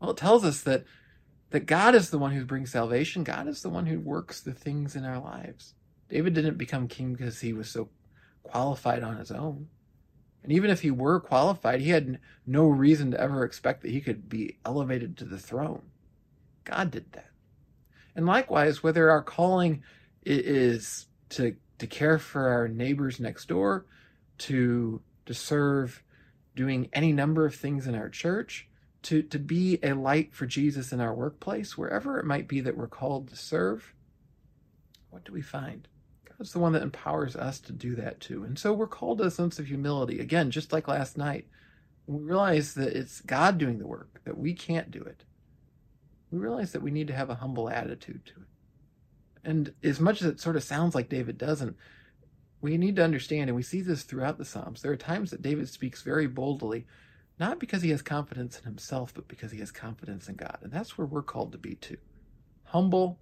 Well, 0.00 0.10
it 0.10 0.16
tells 0.16 0.44
us 0.44 0.62
that, 0.62 0.84
that 1.50 1.66
God 1.66 1.94
is 1.94 2.10
the 2.10 2.18
one 2.18 2.32
who 2.32 2.44
brings 2.44 2.72
salvation. 2.72 3.24
God 3.24 3.48
is 3.48 3.62
the 3.62 3.68
one 3.68 3.86
who 3.86 4.00
works 4.00 4.40
the 4.40 4.54
things 4.54 4.96
in 4.96 5.04
our 5.04 5.18
lives. 5.18 5.74
David 6.08 6.34
didn't 6.34 6.58
become 6.58 6.88
king 6.88 7.12
because 7.12 7.40
he 7.40 7.52
was 7.52 7.68
so 7.68 7.88
qualified 8.42 9.02
on 9.02 9.18
his 9.18 9.30
own. 9.30 9.68
And 10.42 10.52
even 10.52 10.70
if 10.70 10.80
he 10.80 10.90
were 10.90 11.20
qualified, 11.20 11.80
he 11.80 11.90
had 11.90 12.18
no 12.46 12.66
reason 12.66 13.12
to 13.12 13.20
ever 13.20 13.44
expect 13.44 13.82
that 13.82 13.92
he 13.92 14.00
could 14.00 14.28
be 14.28 14.58
elevated 14.64 15.16
to 15.18 15.24
the 15.24 15.38
throne. 15.38 15.82
God 16.64 16.90
did 16.90 17.12
that. 17.12 17.31
And 18.14 18.26
likewise, 18.26 18.82
whether 18.82 19.10
our 19.10 19.22
calling 19.22 19.82
is 20.24 21.06
to 21.30 21.56
to 21.78 21.86
care 21.86 22.18
for 22.18 22.48
our 22.48 22.68
neighbors 22.68 23.18
next 23.18 23.48
door, 23.48 23.86
to 24.38 25.00
to 25.26 25.34
serve 25.34 26.02
doing 26.54 26.88
any 26.92 27.12
number 27.12 27.46
of 27.46 27.54
things 27.54 27.86
in 27.86 27.94
our 27.94 28.08
church, 28.08 28.68
to, 29.02 29.22
to 29.22 29.38
be 29.38 29.78
a 29.82 29.94
light 29.94 30.34
for 30.34 30.46
Jesus 30.46 30.92
in 30.92 31.00
our 31.00 31.14
workplace, 31.14 31.76
wherever 31.76 32.18
it 32.18 32.26
might 32.26 32.48
be 32.48 32.60
that 32.60 32.76
we're 32.76 32.88
called 32.88 33.28
to 33.28 33.36
serve, 33.36 33.94
what 35.10 35.24
do 35.24 35.32
we 35.32 35.42
find? 35.42 35.88
God's 36.38 36.52
the 36.52 36.58
one 36.58 36.72
that 36.72 36.82
empowers 36.82 37.36
us 37.36 37.58
to 37.60 37.72
do 37.72 37.94
that 37.96 38.20
too. 38.20 38.44
And 38.44 38.58
so 38.58 38.72
we're 38.72 38.86
called 38.86 39.18
to 39.18 39.24
a 39.24 39.30
sense 39.30 39.58
of 39.58 39.66
humility. 39.66 40.20
Again, 40.20 40.50
just 40.50 40.72
like 40.72 40.88
last 40.88 41.16
night, 41.16 41.46
we 42.06 42.22
realize 42.22 42.74
that 42.74 42.96
it's 42.96 43.20
God 43.20 43.58
doing 43.58 43.78
the 43.78 43.86
work, 43.86 44.20
that 44.24 44.38
we 44.38 44.54
can't 44.54 44.90
do 44.90 45.02
it 45.02 45.24
we 46.32 46.38
realize 46.38 46.72
that 46.72 46.82
we 46.82 46.90
need 46.90 47.06
to 47.08 47.14
have 47.14 47.30
a 47.30 47.36
humble 47.36 47.68
attitude 47.68 48.24
to 48.24 48.32
it. 48.32 48.46
And 49.44 49.74
as 49.82 50.00
much 50.00 50.22
as 50.22 50.28
it 50.28 50.40
sort 50.40 50.56
of 50.56 50.62
sounds 50.62 50.94
like 50.94 51.08
David 51.08 51.36
doesn't, 51.36 51.76
we 52.62 52.78
need 52.78 52.96
to 52.96 53.04
understand, 53.04 53.50
and 53.50 53.56
we 53.56 53.62
see 53.62 53.82
this 53.82 54.02
throughout 54.02 54.38
the 54.38 54.44
Psalms, 54.44 54.80
there 54.80 54.92
are 54.92 54.96
times 54.96 55.30
that 55.30 55.42
David 55.42 55.68
speaks 55.68 56.02
very 56.02 56.26
boldly, 56.26 56.86
not 57.38 57.58
because 57.58 57.82
he 57.82 57.90
has 57.90 58.02
confidence 58.02 58.58
in 58.58 58.64
himself, 58.64 59.12
but 59.12 59.28
because 59.28 59.50
he 59.50 59.58
has 59.58 59.70
confidence 59.70 60.28
in 60.28 60.36
God. 60.36 60.58
And 60.62 60.72
that's 60.72 60.96
where 60.96 61.06
we're 61.06 61.22
called 61.22 61.52
to 61.52 61.58
be 61.58 61.74
too. 61.74 61.98
Humble, 62.64 63.18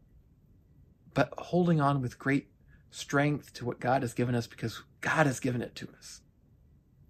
but 1.14 1.32
holding 1.38 1.80
on 1.80 2.02
with 2.02 2.18
great 2.18 2.48
strength 2.90 3.52
to 3.54 3.64
what 3.64 3.80
God 3.80 4.02
has 4.02 4.14
given 4.14 4.34
us 4.34 4.46
because 4.46 4.82
God 5.00 5.26
has 5.26 5.40
given 5.40 5.62
it 5.62 5.74
to 5.76 5.88
us. 5.98 6.20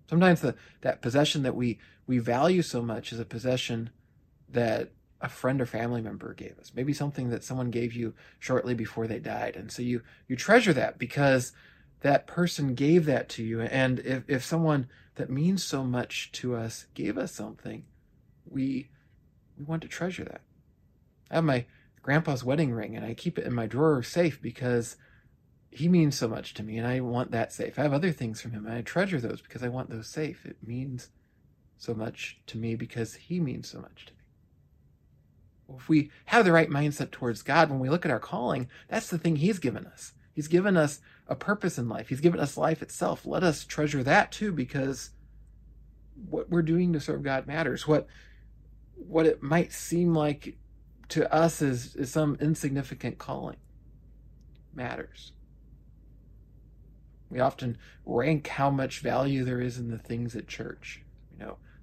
Sometimes 0.09 0.41
the, 0.41 0.55
that 0.81 1.03
possession 1.03 1.43
that 1.43 1.57
we, 1.57 1.79
we 2.07 2.19
value 2.19 2.63
so 2.63 2.81
much 2.81 3.13
is 3.13 3.19
a 3.19 3.25
possession 3.25 3.91
that 4.49 4.93
a 5.21 5.29
friend 5.29 5.61
or 5.61 5.67
family 5.67 6.01
member 6.01 6.33
gave 6.35 6.59
us. 6.59 6.73
Maybe 6.75 6.93
something 6.93 7.31
that 7.31 7.45
someone 7.45 7.71
gave 7.71 7.93
you 7.93 8.15
shortly 8.39 8.75
before 8.75 9.07
they 9.07 9.19
died. 9.19 9.57
And 9.57 9.71
so 9.71 9.83
you 9.83 10.03
you 10.29 10.37
treasure 10.37 10.73
that 10.73 10.99
because 10.99 11.53
that 12.01 12.27
person 12.27 12.75
gave 12.75 13.05
that 13.05 13.29
to 13.31 13.43
you. 13.43 13.61
And 13.61 13.99
if, 14.01 14.25
if 14.29 14.45
someone 14.45 14.89
that 15.17 15.31
means 15.31 15.63
so 15.63 15.85
much 15.85 16.33
to 16.33 16.57
us 16.57 16.87
gave 16.95 17.19
us 17.19 17.33
something 17.33 17.85
we 18.49 18.89
we 19.59 19.65
want 19.65 19.83
to 19.83 19.89
treasure 19.89 20.25
that. 20.25 20.41
I 21.31 21.37
have 21.37 21.45
my 21.45 21.67
grandpa's 22.03 22.43
wedding 22.43 22.73
ring 22.73 22.97
and 22.97 23.05
i 23.05 23.13
keep 23.13 23.39
it 23.39 23.47
in 23.47 23.53
my 23.53 23.67
drawer 23.67 24.03
safe 24.03 24.41
because 24.41 24.97
he 25.71 25.87
means 25.87 26.17
so 26.17 26.27
much 26.27 26.55
to 26.55 26.63
me 26.63 26.79
and 26.79 26.87
i 26.87 27.01
want 27.01 27.31
that 27.31 27.53
safe. 27.53 27.79
I 27.79 27.83
have 27.83 27.93
other 27.93 28.13
things 28.13 28.41
from 28.41 28.53
him 28.53 28.65
and 28.67 28.75
i 28.75 28.81
treasure 28.81 29.21
those 29.21 29.43
because 29.43 29.63
i 29.63 29.69
want 29.69 29.91
those 29.91 30.09
safe. 30.09 30.47
It 30.47 30.57
means 30.67 31.11
so 31.77 31.95
much 31.95 32.41
to 32.47 32.59
me 32.59 32.75
because 32.75 33.15
he 33.15 33.41
means 33.41 33.69
so 33.69 33.81
much 33.81 34.07
to 34.07 34.13
me 34.13 34.20
if 35.79 35.89
we 35.89 36.11
have 36.27 36.45
the 36.45 36.53
right 36.53 36.71
mindset 36.71 37.11
towards 37.11 37.43
God, 37.43 37.71
when 37.71 37.79
we 37.79 37.89
look 37.89 38.05
at 38.05 38.11
our 38.11 38.21
calling, 38.21 38.69
that's 38.89 39.09
the 39.09 39.19
thing 39.19 39.37
He's 39.37 39.59
given 39.59 39.87
us. 39.87 40.13
He's 40.33 40.49
given 40.49 40.77
us 40.77 41.01
a 41.27 41.35
purpose 41.35 41.79
in 41.79 41.89
life. 41.89 42.09
He's 42.09 42.21
given 42.21 42.41
us 42.41 42.57
life 42.57 42.83
itself. 42.83 43.27
Let 43.27 43.43
us 43.43 43.65
treasure 43.65 44.03
that 44.03 44.33
too, 44.33 44.53
because 44.53 45.11
what 46.29 46.51
we're 46.51 46.63
doing 46.63 46.93
to 46.93 47.01
serve 47.01 47.23
God 47.23 47.47
matters. 47.47 47.87
What 47.87 48.07
what 48.95 49.27
it 49.27 49.43
might 49.43 49.73
seem 49.73 50.15
like 50.15 50.59
to 51.09 51.33
us 51.33 51.63
is, 51.63 51.97
is 51.97 52.11
some 52.11 52.37
insignificant 52.41 53.19
calling 53.19 53.57
matters. 54.75 55.33
We 57.31 57.41
often 57.41 57.79
rank 58.05 58.49
how 58.49 58.71
much 58.71 59.01
value 59.01 59.45
there 59.45 59.61
is 59.61 59.79
in 59.79 59.91
the 59.91 59.99
things 59.99 60.35
at 60.37 60.49
church. 60.49 61.03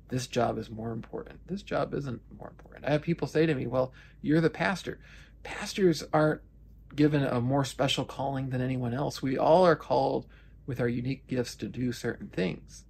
This 0.10 0.28
job 0.28 0.58
is 0.58 0.70
more 0.70 0.92
important. 0.92 1.40
This 1.48 1.64
job 1.64 1.94
isn't 1.94 2.22
more 2.38 2.50
important. 2.50 2.86
I 2.86 2.92
have 2.92 3.02
people 3.02 3.28
say 3.28 3.46
to 3.46 3.56
me, 3.56 3.68
well, 3.68 3.92
you're 4.22 4.42
the 4.42 4.50
pastor. 4.50 5.00
Pastors 5.44 6.04
aren't 6.14 6.42
given 6.96 7.24
a 7.24 7.42
more 7.42 7.66
special 7.66 8.06
calling 8.06 8.50
than 8.50 8.62
anyone 8.62 8.94
else. 8.94 9.22
We 9.22 9.38
all 9.38 9.66
are 9.66 9.76
called 9.76 10.26
with 10.66 10.80
our 10.80 10.88
unique 10.88 11.28
gifts 11.28 11.56
to 11.58 11.68
do 11.68 11.92
certain 11.92 12.28
things. 12.28 12.86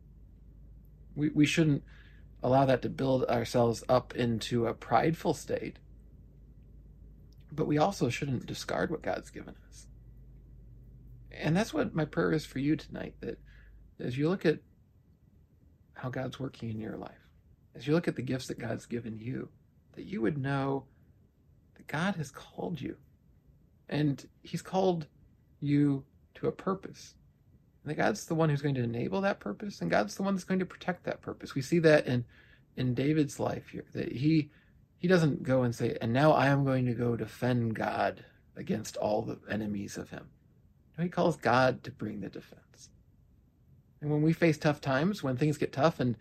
We, 1.16 1.30
we 1.30 1.46
shouldn't 1.46 1.84
allow 2.44 2.66
that 2.66 2.84
to 2.84 2.90
build 2.90 3.26
ourselves 3.26 3.84
up 3.90 4.16
into 4.16 4.68
a 4.68 4.74
prideful 4.74 5.34
state. 5.34 5.78
But 7.52 7.68
we 7.68 7.80
also 7.80 8.10
shouldn't 8.10 8.46
discard 8.46 8.92
what 8.92 9.02
God's 9.02 9.32
given 9.32 9.56
us. 9.68 9.88
And 11.32 11.56
that's 11.56 11.74
what 11.74 11.96
my 11.96 12.06
prayer 12.06 12.32
is 12.32 12.46
for 12.46 12.60
you 12.60 12.76
tonight 12.76 13.16
that 13.22 13.40
as 14.00 14.18
you 14.18 14.30
look 14.30 14.46
at 14.46 14.60
how 15.98 16.10
God's 16.10 16.40
working 16.40 16.70
in 16.70 16.80
your 16.80 16.98
life, 16.98 17.28
as 17.76 17.88
you 17.88 17.94
look 17.94 18.08
at 18.08 18.16
the 18.16 18.22
gifts 18.22 18.48
that 18.48 18.60
God's 18.60 18.86
given 18.86 19.18
you, 19.18 19.50
that 19.96 20.06
you 20.06 20.22
would 20.22 20.38
know 20.38 20.86
that 21.76 21.88
God 21.88 22.16
has 22.16 22.32
called 22.32 22.80
you 22.80 22.98
and 23.90 24.28
He's 24.44 24.62
called 24.62 25.08
you 25.60 26.04
to 26.36 26.48
a 26.48 26.52
purpose. 26.52 27.16
And 27.84 27.92
that 27.92 27.96
God's 27.96 28.26
the 28.26 28.36
one 28.36 28.50
who's 28.50 28.62
going 28.62 28.76
to 28.76 28.84
enable 28.84 29.22
that 29.22 29.40
purpose, 29.40 29.82
and 29.82 29.90
God's 29.90 30.16
the 30.16 30.24
one 30.24 30.36
that's 30.36 30.44
going 30.44 30.60
to 30.60 30.66
protect 30.66 31.06
that 31.06 31.22
purpose. 31.22 31.56
We 31.56 31.62
see 31.62 31.80
that 31.80 32.08
in 32.08 32.26
in 32.76 32.94
David's 32.94 33.40
life 33.40 33.70
here, 33.70 33.86
that 33.94 34.12
he 34.12 34.52
he 35.00 35.08
doesn't 35.08 35.44
go 35.44 35.64
and 35.64 35.74
say, 35.74 35.98
and 36.02 36.12
now 36.12 36.32
I 36.32 36.48
am 36.48 36.66
going 36.66 36.86
to 36.86 36.94
go 36.94 37.16
defend 37.16 37.76
God 37.76 38.24
against 38.56 38.98
all 38.98 39.22
the 39.22 39.40
enemies 39.50 39.98
of 39.98 40.10
him. 40.10 40.28
No, 40.98 41.04
he 41.04 41.10
calls 41.10 41.38
God 41.38 41.84
to 41.84 41.92
bring 41.92 42.20
the 42.20 42.30
defense. 42.30 42.90
And 44.02 44.12
when 44.12 44.22
we 44.22 44.34
face 44.34 44.58
tough 44.58 44.82
times, 44.82 45.24
when 45.24 45.38
things 45.38 45.58
get 45.58 45.74
tough, 45.74 46.00
and 46.00 46.18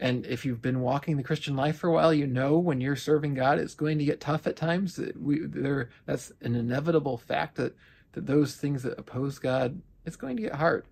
and 0.00 0.26
if 0.26 0.44
you've 0.44 0.62
been 0.62 0.80
walking 0.80 1.16
the 1.16 1.22
Christian 1.22 1.54
life 1.54 1.78
for 1.78 1.88
a 1.88 1.92
while, 1.92 2.12
you 2.12 2.26
know 2.26 2.58
when 2.58 2.80
you're 2.80 2.96
serving 2.96 3.34
God, 3.34 3.58
it's 3.58 3.74
going 3.74 3.98
to 3.98 4.04
get 4.04 4.20
tough 4.20 4.46
at 4.46 4.56
times. 4.56 4.98
We 5.16 5.46
there 5.46 5.90
that's 6.06 6.32
an 6.40 6.54
inevitable 6.54 7.18
fact 7.18 7.56
that 7.56 7.76
that 8.12 8.26
those 8.26 8.56
things 8.56 8.82
that 8.82 8.98
oppose 8.98 9.38
God, 9.38 9.80
it's 10.04 10.16
going 10.16 10.36
to 10.36 10.42
get 10.42 10.54
hard. 10.54 10.86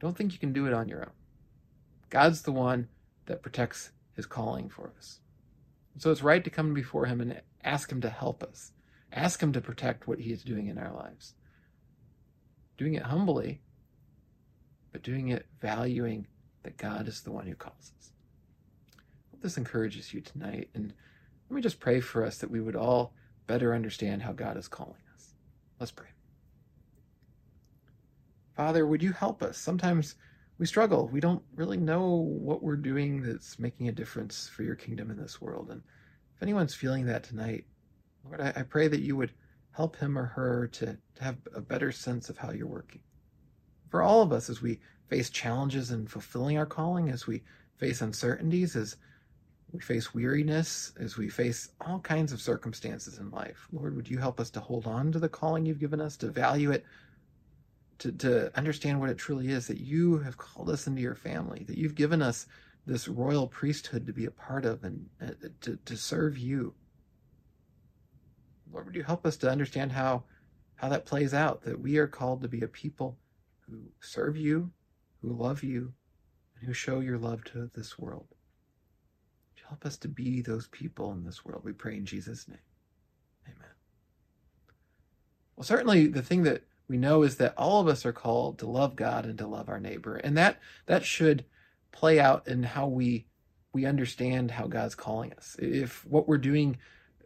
Don't 0.00 0.16
think 0.16 0.32
you 0.32 0.38
can 0.38 0.52
do 0.52 0.66
it 0.66 0.72
on 0.72 0.88
your 0.88 1.02
own. 1.02 1.12
God's 2.10 2.42
the 2.42 2.52
one 2.52 2.88
that 3.26 3.42
protects 3.42 3.92
his 4.14 4.26
calling 4.26 4.68
for 4.68 4.92
us. 4.98 5.20
So 5.98 6.10
it's 6.10 6.22
right 6.22 6.42
to 6.42 6.50
come 6.50 6.74
before 6.74 7.06
him 7.06 7.20
and 7.20 7.40
ask 7.64 7.90
him 7.90 8.00
to 8.00 8.10
help 8.10 8.42
us. 8.42 8.72
Ask 9.12 9.42
him 9.42 9.52
to 9.52 9.60
protect 9.60 10.08
what 10.08 10.18
he 10.18 10.32
is 10.32 10.42
doing 10.42 10.66
in 10.66 10.78
our 10.78 10.92
lives. 10.92 11.34
Doing 12.78 12.94
it 12.94 13.02
humbly, 13.02 13.60
but 14.92 15.02
doing 15.02 15.28
it 15.28 15.46
valuing 15.60 16.26
that 16.62 16.76
God 16.76 17.08
is 17.08 17.22
the 17.22 17.32
one 17.32 17.46
who 17.46 17.54
calls 17.54 17.92
us. 17.98 18.12
Hope 19.30 19.42
this 19.42 19.56
encourages 19.56 20.14
you 20.14 20.20
tonight. 20.20 20.68
And 20.74 20.92
let 21.48 21.56
me 21.56 21.62
just 21.62 21.80
pray 21.80 22.00
for 22.00 22.24
us 22.24 22.38
that 22.38 22.50
we 22.50 22.60
would 22.60 22.76
all 22.76 23.14
better 23.46 23.74
understand 23.74 24.22
how 24.22 24.32
God 24.32 24.56
is 24.56 24.68
calling 24.68 25.02
us. 25.14 25.34
Let's 25.80 25.92
pray. 25.92 26.06
Father, 28.56 28.86
would 28.86 29.02
you 29.02 29.12
help 29.12 29.42
us? 29.42 29.58
Sometimes 29.58 30.14
we 30.58 30.66
struggle. 30.66 31.08
We 31.08 31.20
don't 31.20 31.42
really 31.56 31.78
know 31.78 32.06
what 32.06 32.62
we're 32.62 32.76
doing 32.76 33.22
that's 33.22 33.58
making 33.58 33.88
a 33.88 33.92
difference 33.92 34.48
for 34.48 34.62
your 34.62 34.76
kingdom 34.76 35.10
in 35.10 35.16
this 35.16 35.40
world. 35.40 35.70
And 35.70 35.82
if 36.36 36.42
anyone's 36.42 36.74
feeling 36.74 37.06
that 37.06 37.24
tonight, 37.24 37.64
Lord, 38.24 38.40
I, 38.40 38.52
I 38.54 38.62
pray 38.62 38.88
that 38.88 39.00
you 39.00 39.16
would 39.16 39.32
help 39.72 39.96
him 39.96 40.18
or 40.18 40.26
her 40.26 40.68
to, 40.68 40.98
to 41.14 41.24
have 41.24 41.36
a 41.54 41.60
better 41.60 41.90
sense 41.90 42.28
of 42.28 42.38
how 42.38 42.52
you're 42.52 42.66
working. 42.66 43.00
For 43.92 44.00
all 44.00 44.22
of 44.22 44.32
us, 44.32 44.48
as 44.48 44.62
we 44.62 44.80
face 45.08 45.28
challenges 45.28 45.90
in 45.90 46.06
fulfilling 46.06 46.56
our 46.56 46.64
calling, 46.64 47.10
as 47.10 47.26
we 47.26 47.42
face 47.76 48.00
uncertainties, 48.00 48.74
as 48.74 48.96
we 49.70 49.80
face 49.80 50.14
weariness, 50.14 50.94
as 50.98 51.18
we 51.18 51.28
face 51.28 51.68
all 51.78 52.00
kinds 52.00 52.32
of 52.32 52.40
circumstances 52.40 53.18
in 53.18 53.30
life, 53.30 53.68
Lord, 53.70 53.94
would 53.94 54.08
you 54.08 54.16
help 54.16 54.40
us 54.40 54.48
to 54.52 54.60
hold 54.60 54.86
on 54.86 55.12
to 55.12 55.18
the 55.18 55.28
calling 55.28 55.66
you've 55.66 55.78
given 55.78 56.00
us, 56.00 56.16
to 56.16 56.30
value 56.30 56.70
it, 56.70 56.86
to, 57.98 58.12
to 58.12 58.56
understand 58.56 58.98
what 58.98 59.10
it 59.10 59.18
truly 59.18 59.50
is 59.50 59.66
that 59.66 59.82
you 59.82 60.20
have 60.20 60.38
called 60.38 60.70
us 60.70 60.86
into 60.86 61.02
your 61.02 61.14
family, 61.14 61.64
that 61.64 61.76
you've 61.76 61.94
given 61.94 62.22
us 62.22 62.46
this 62.86 63.08
royal 63.08 63.46
priesthood 63.46 64.06
to 64.06 64.14
be 64.14 64.24
a 64.24 64.30
part 64.30 64.64
of 64.64 64.82
and 64.84 65.06
uh, 65.20 65.32
to, 65.60 65.78
to 65.84 65.98
serve 65.98 66.38
you. 66.38 66.72
Lord, 68.72 68.86
would 68.86 68.96
you 68.96 69.02
help 69.02 69.26
us 69.26 69.36
to 69.36 69.50
understand 69.50 69.92
how, 69.92 70.24
how 70.76 70.88
that 70.88 71.04
plays 71.04 71.34
out, 71.34 71.60
that 71.64 71.78
we 71.78 71.98
are 71.98 72.08
called 72.08 72.40
to 72.40 72.48
be 72.48 72.62
a 72.62 72.68
people 72.68 73.18
who 73.72 73.90
serve 74.00 74.36
you, 74.36 74.70
who 75.20 75.32
love 75.32 75.62
you, 75.62 75.92
and 76.58 76.66
who 76.66 76.74
show 76.74 77.00
your 77.00 77.18
love 77.18 77.42
to 77.44 77.70
this 77.74 77.98
world. 77.98 78.26
Help 79.72 79.86
us 79.86 79.96
to 79.96 80.08
be 80.08 80.42
those 80.42 80.68
people 80.68 81.12
in 81.12 81.24
this 81.24 81.46
world. 81.46 81.62
We 81.64 81.72
pray 81.72 81.96
in 81.96 82.04
Jesus' 82.04 82.46
name. 82.46 82.58
Amen. 83.46 83.70
Well, 85.56 85.64
certainly 85.64 86.08
the 86.08 86.20
thing 86.20 86.42
that 86.42 86.64
we 86.88 86.98
know 86.98 87.22
is 87.22 87.36
that 87.36 87.54
all 87.56 87.80
of 87.80 87.88
us 87.88 88.04
are 88.04 88.12
called 88.12 88.58
to 88.58 88.66
love 88.66 88.96
God 88.96 89.24
and 89.24 89.38
to 89.38 89.46
love 89.46 89.70
our 89.70 89.80
neighbor. 89.80 90.16
And 90.16 90.36
that 90.36 90.58
that 90.84 91.06
should 91.06 91.46
play 91.90 92.20
out 92.20 92.46
in 92.46 92.64
how 92.64 92.86
we 92.86 93.24
we 93.72 93.86
understand 93.86 94.50
how 94.50 94.66
God's 94.66 94.94
calling 94.94 95.32
us. 95.32 95.56
If 95.58 96.04
what 96.04 96.28
we're 96.28 96.36
doing 96.36 96.76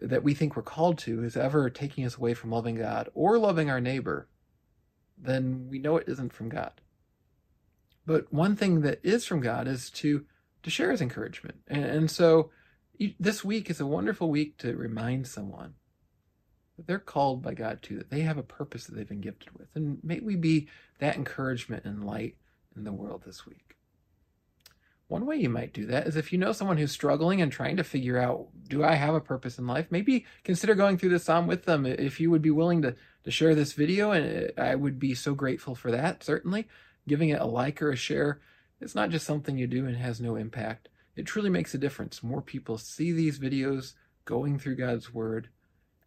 that 0.01 0.23
we 0.23 0.33
think 0.33 0.55
we're 0.55 0.63
called 0.63 0.99
to 0.99 1.25
is 1.25 1.37
ever 1.37 1.69
taking 1.69 2.05
us 2.05 2.17
away 2.17 2.35
from 2.35 2.53
loving 2.53 2.77
God 2.77 3.09
or 3.13 3.39
loving 3.39 3.71
our 3.71 3.81
neighbor, 3.81 4.29
then 5.19 5.69
we 5.69 5.79
know 5.79 5.97
it 5.97 6.09
isn't 6.09 6.33
from 6.33 6.49
God. 6.49 6.81
But 8.05 8.33
one 8.33 8.57
thing 8.57 8.83
that 8.83 9.01
is 9.03 9.25
from 9.25 9.41
God 9.41 9.67
is 9.67 9.91
to 9.91 10.25
to 10.63 10.71
share 10.71 10.91
his 10.91 11.01
encouragement. 11.01 11.59
And, 11.69 11.85
and 11.85 12.11
so 12.11 12.51
this 13.21 13.45
week 13.45 13.71
is 13.71 13.81
a 13.81 13.87
wonderful 13.87 14.29
week 14.31 14.59
to 14.59 14.75
remind 14.75 15.29
someone 15.29 15.75
that 16.77 16.89
they're 16.89 16.99
called 16.99 17.41
by 17.41 17.55
God 17.55 17.83
too, 17.83 17.99
that 17.99 18.11
they 18.11 18.23
have 18.23 18.37
a 18.37 18.43
purpose 18.43 18.87
that 18.87 18.97
they've 18.97 19.09
been 19.09 19.21
gifted 19.21 19.57
with. 19.57 19.69
And 19.75 19.99
may 20.03 20.19
we 20.19 20.35
be 20.35 20.69
that 20.99 21.15
encouragement 21.15 21.85
and 21.85 22.05
light 22.05 22.37
in 22.75 22.83
the 22.83 22.93
world 22.93 23.23
this 23.25 23.47
week. 23.47 23.76
One 25.09 25.25
way 25.25 25.37
you 25.37 25.49
might 25.49 25.73
do 25.73 25.87
that 25.87 26.09
is 26.09 26.17
if 26.17 26.33
you 26.33 26.39
know 26.39 26.51
someone 26.51 26.79
who's 26.79 26.91
struggling 26.91 27.41
and 27.41 27.53
trying 27.53 27.77
to 27.77 27.85
figure 27.85 28.19
out, 28.19 28.49
do 28.67 28.83
I 28.83 28.95
have 28.95 29.15
a 29.15 29.21
purpose 29.21 29.57
in 29.57 29.67
life? 29.67 29.87
Maybe 29.91 30.27
consider 30.43 30.75
going 30.75 30.99
through 30.99 31.11
the 31.11 31.21
psalm 31.21 31.47
with 31.47 31.65
them. 31.65 31.87
If 31.87 32.19
you 32.19 32.31
would 32.33 32.43
be 32.43 32.51
willing 32.51 32.83
to, 32.83 32.97
to 33.23 33.31
share 33.31 33.55
this 33.55 33.73
video, 33.73 34.11
and 34.11 34.51
I 34.59 34.75
would 34.75 34.99
be 34.99 35.15
so 35.15 35.35
grateful 35.35 35.77
for 35.77 35.93
that, 35.93 36.25
certainly. 36.25 36.67
Giving 37.07 37.29
it 37.29 37.41
a 37.41 37.47
like 37.47 37.81
or 37.81 37.91
a 37.91 37.97
share, 37.97 38.41
it's 38.81 38.97
not 38.97 39.11
just 39.11 39.27
something 39.27 39.57
you 39.57 39.69
do 39.69 39.87
and 39.87 39.97
has 39.97 40.21
no 40.21 40.35
impact. 40.35 40.89
It 41.15 41.25
truly 41.25 41.51
makes 41.51 41.73
a 41.73 41.79
difference. 41.79 42.23
More 42.23 42.43
people 42.43 42.77
see 42.77 43.13
these 43.13 43.39
videos 43.39 43.95
going 44.25 44.59
through 44.59 44.75
God's 44.75 45.15
Word, 45.15 45.51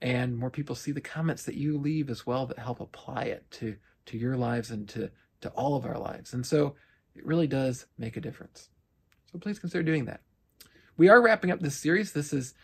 and 0.02 0.38
more 0.38 0.50
people 0.50 0.76
see 0.76 0.92
the 0.92 1.00
comments 1.00 1.44
that 1.44 1.56
you 1.56 1.78
leave 1.78 2.10
as 2.10 2.28
well 2.28 2.46
that 2.48 2.60
help 2.60 2.82
apply 2.82 3.24
it 3.24 3.50
to 3.52 3.78
to 4.08 4.18
your 4.18 4.36
lives 4.36 4.72
and 4.72 4.90
to 4.90 5.10
to 5.40 5.50
all 5.52 5.76
of 5.76 5.86
our 5.86 5.98
lives. 5.98 6.34
And 6.34 6.46
so 6.46 6.76
it 7.16 7.26
really 7.26 7.48
does 7.48 7.86
make 7.98 8.18
a 8.18 8.22
difference. 8.22 8.70
So 9.32 9.38
please 9.38 9.60
consider 9.60 9.84
doing 9.84 10.06
that. 10.06 10.22
We 10.98 11.08
are 11.10 11.22
wrapping 11.22 11.52
up 11.52 11.60
this 11.60 11.76
series. 11.76 12.14
This 12.14 12.34
is 12.34 12.56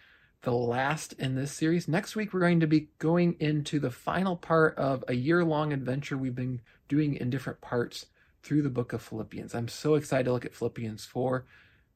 the 0.41 0.51
last 0.51 1.13
in 1.13 1.35
this 1.35 1.51
series. 1.51 1.87
Next 1.87 2.15
week, 2.15 2.33
we're 2.33 2.39
going 2.39 2.59
to 2.59 2.67
be 2.67 2.89
going 2.97 3.35
into 3.39 3.79
the 3.79 3.91
final 3.91 4.35
part 4.35 4.75
of 4.77 5.03
a 5.07 5.13
year 5.13 5.43
long 5.43 5.73
adventure 5.73 6.17
we've 6.17 6.35
been 6.35 6.61
doing 6.87 7.15
in 7.15 7.29
different 7.29 7.61
parts 7.61 8.07
through 8.41 8.63
the 8.63 8.69
book 8.69 8.93
of 8.93 9.01
Philippians. 9.01 9.53
I'm 9.53 9.67
so 9.67 9.95
excited 9.95 10.25
to 10.25 10.33
look 10.33 10.45
at 10.45 10.55
Philippians 10.55 11.05
4. 11.05 11.45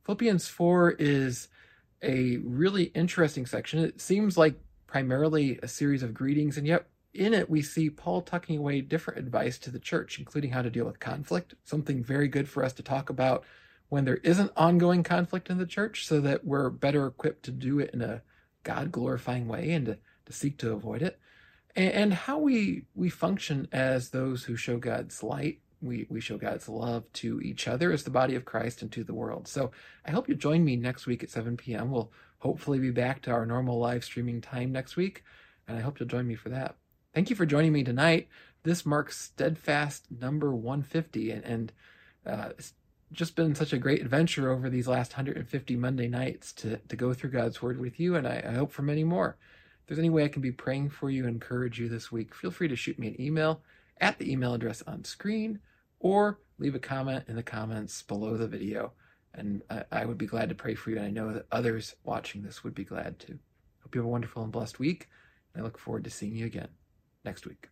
Philippians 0.06 0.48
4 0.48 0.92
is 0.92 1.48
a 2.04 2.38
really 2.38 2.86
interesting 2.96 3.46
section. 3.46 3.80
It 3.80 4.00
seems 4.00 4.38
like 4.38 4.56
primarily 4.88 5.60
a 5.64 5.68
series 5.68 6.04
of 6.04 6.14
greetings, 6.14 6.58
and 6.58 6.68
yet 6.68 6.88
in 7.14 7.34
it 7.34 7.50
we 7.50 7.62
see 7.64 7.90
Paul 7.90 8.22
tucking 8.22 8.58
away 8.60 8.82
different 8.82 9.20
advice 9.20 9.58
to 9.60 9.72
the 9.72 9.80
church, 9.80 10.20
including 10.20 10.52
how 10.52 10.62
to 10.62 10.70
deal 10.70 10.86
with 10.86 11.00
conflict, 11.00 11.56
something 11.64 12.04
very 12.04 12.28
good 12.28 12.48
for 12.48 12.64
us 12.64 12.74
to 12.74 12.84
talk 12.84 13.10
about 13.10 13.44
when 13.89 14.06
there 14.06 14.17
isn't 14.17 14.52
ongoing 14.56 15.04
conflict 15.04 15.49
in 15.49 15.58
the 15.58 15.65
church, 15.65 16.06
so 16.06 16.21
that 16.21 16.45
we're 16.45 16.69
better 16.69 17.06
equipped 17.08 17.43
to 17.43 17.52
do 17.52 17.80
it 17.80 17.91
in 17.93 18.02
a 18.02 18.21
God 18.63 18.91
glorifying 18.91 19.47
way 19.47 19.71
and 19.71 19.86
to, 19.88 19.97
to 20.25 20.34
seek 20.34 20.58
to 20.60 20.71
avoid 20.71 21.02
it. 21.02 21.19
And, 21.75 21.91
and 21.91 22.13
how 22.13 22.39
we 22.39 22.86
we 22.95 23.10
function 23.10 23.67
as 23.71 24.10
those 24.10 24.45
who 24.45 24.56
show 24.56 24.78
God's 24.78 25.23
light 25.23 25.60
we, 25.82 26.06
we 26.10 26.19
show 26.21 26.38
God's 26.38 26.67
love 26.67 27.12
to 27.13 27.39
each 27.41 27.67
other 27.67 27.91
as 27.91 28.04
the 28.04 28.10
body 28.10 28.36
of 28.36 28.45
Christ 28.45 28.82
and 28.82 28.91
to 28.91 29.04
the 29.04 29.13
world. 29.13 29.47
So 29.47 29.71
I 30.06 30.12
hope 30.12 30.28
you 30.28 30.36
join 30.36 30.63
me 30.63 30.75
next 30.75 31.08
week 31.08 31.23
at 31.23 31.30
7 31.30 31.58
p.m. 31.58 31.91
We'll 31.91 32.12
hopefully 32.39 32.80
be 32.80 32.91
back 32.91 33.21
to 33.23 33.32
our 33.32 33.45
normal 33.45 33.80
live 33.80 34.04
streaming 34.04 34.41
time 34.41 34.71
next 34.71 34.95
week, 34.95 35.23
and 35.67 35.78
I 35.78 35.82
hope 35.82 35.99
you'll 35.99 36.10
join 36.10 36.28
me 36.28 36.36
for 36.36 36.49
that. 36.49 36.75
Thank 37.13 37.30
you 37.30 37.36
for 37.36 37.45
joining 37.45 37.73
me 37.73 37.84
tonight. 37.84 38.28
This 38.63 38.86
marks 38.86 39.19
Steadfast 39.19 40.08
number 40.12 40.54
150, 40.54 41.32
and, 41.32 41.43
and 41.43 41.71
uh, 42.25 42.49
just 43.12 43.36
been 43.36 43.56
such 43.56 43.74
a 43.74 43.78
great 43.78 44.02
adventure 44.02 44.52
over 44.52 44.69
these 44.69 44.88
last 44.88 45.13
150 45.13 45.76
Monday 45.76 46.08
nights 46.08 46.54
to, 46.54 46.78
to 46.78 46.95
go 46.95 47.13
through 47.13 47.32
God's 47.32 47.62
Word 47.62 47.80
with 47.80 48.00
you, 48.00 48.15
and 48.15 48.28
I, 48.28 48.43
I 48.48 48.54
hope 48.54 48.72
for 48.72 48.84
many 48.84 49.04
more. 49.04 49.38
If 49.82 49.88
there's 49.88 50.00
any 50.00 50.10
way 50.10 50.24
I 50.24 50.30
can 50.30 50.41
be 50.41 50.52
praying 50.52 50.89
for 50.91 51.10
you, 51.10 51.26
encourage 51.26 51.80
you 51.80 51.89
this 51.89 52.12
week, 52.12 52.36
feel 52.36 52.52
free 52.52 52.67
to 52.67 52.76
shoot 52.76 53.00
me 53.00 53.08
an 53.08 53.22
email 53.22 53.62
at 54.00 54.19
the 54.19 54.32
email 54.32 54.54
address 54.54 54.84
on 54.86 55.04
screen 55.04 55.60
or 56.00 56.39
leave 56.58 56.76
a 56.76 56.80
comment 56.80 57.26
in 57.28 57.36
the 57.36 57.43
comments 57.43 58.02
below 58.04 58.38
the 58.38 58.48
video. 58.48 58.91
And 59.34 59.62
I, 59.69 59.84
I 59.91 60.06
would 60.06 60.17
be 60.17 60.26
glad 60.26 60.50
to 60.50 60.56
pray 60.56 60.76
for 60.76 60.89
you. 60.89 60.98
And 60.98 61.06
I 61.06 61.12
know 61.12 61.34
that 61.34 61.45
others 61.52 61.95
watching 62.04 62.41
this 62.43 62.63
would 62.63 62.76
be 62.76 62.84
glad 62.84 63.19
to. 63.19 63.39
Hope 63.82 63.95
you 63.95 64.02
have 64.02 64.06
a 64.06 64.10
wonderful 64.10 64.43
and 64.43 64.52
blessed 64.52 64.80
week. 64.80 65.10
And 65.54 65.62
I 65.62 65.65
look 65.65 65.78
forward 65.78 66.04
to 66.06 66.10
seeing 66.10 66.36
you 66.36 66.45
again 66.45 66.69
next 67.24 67.45
week. 67.45 67.69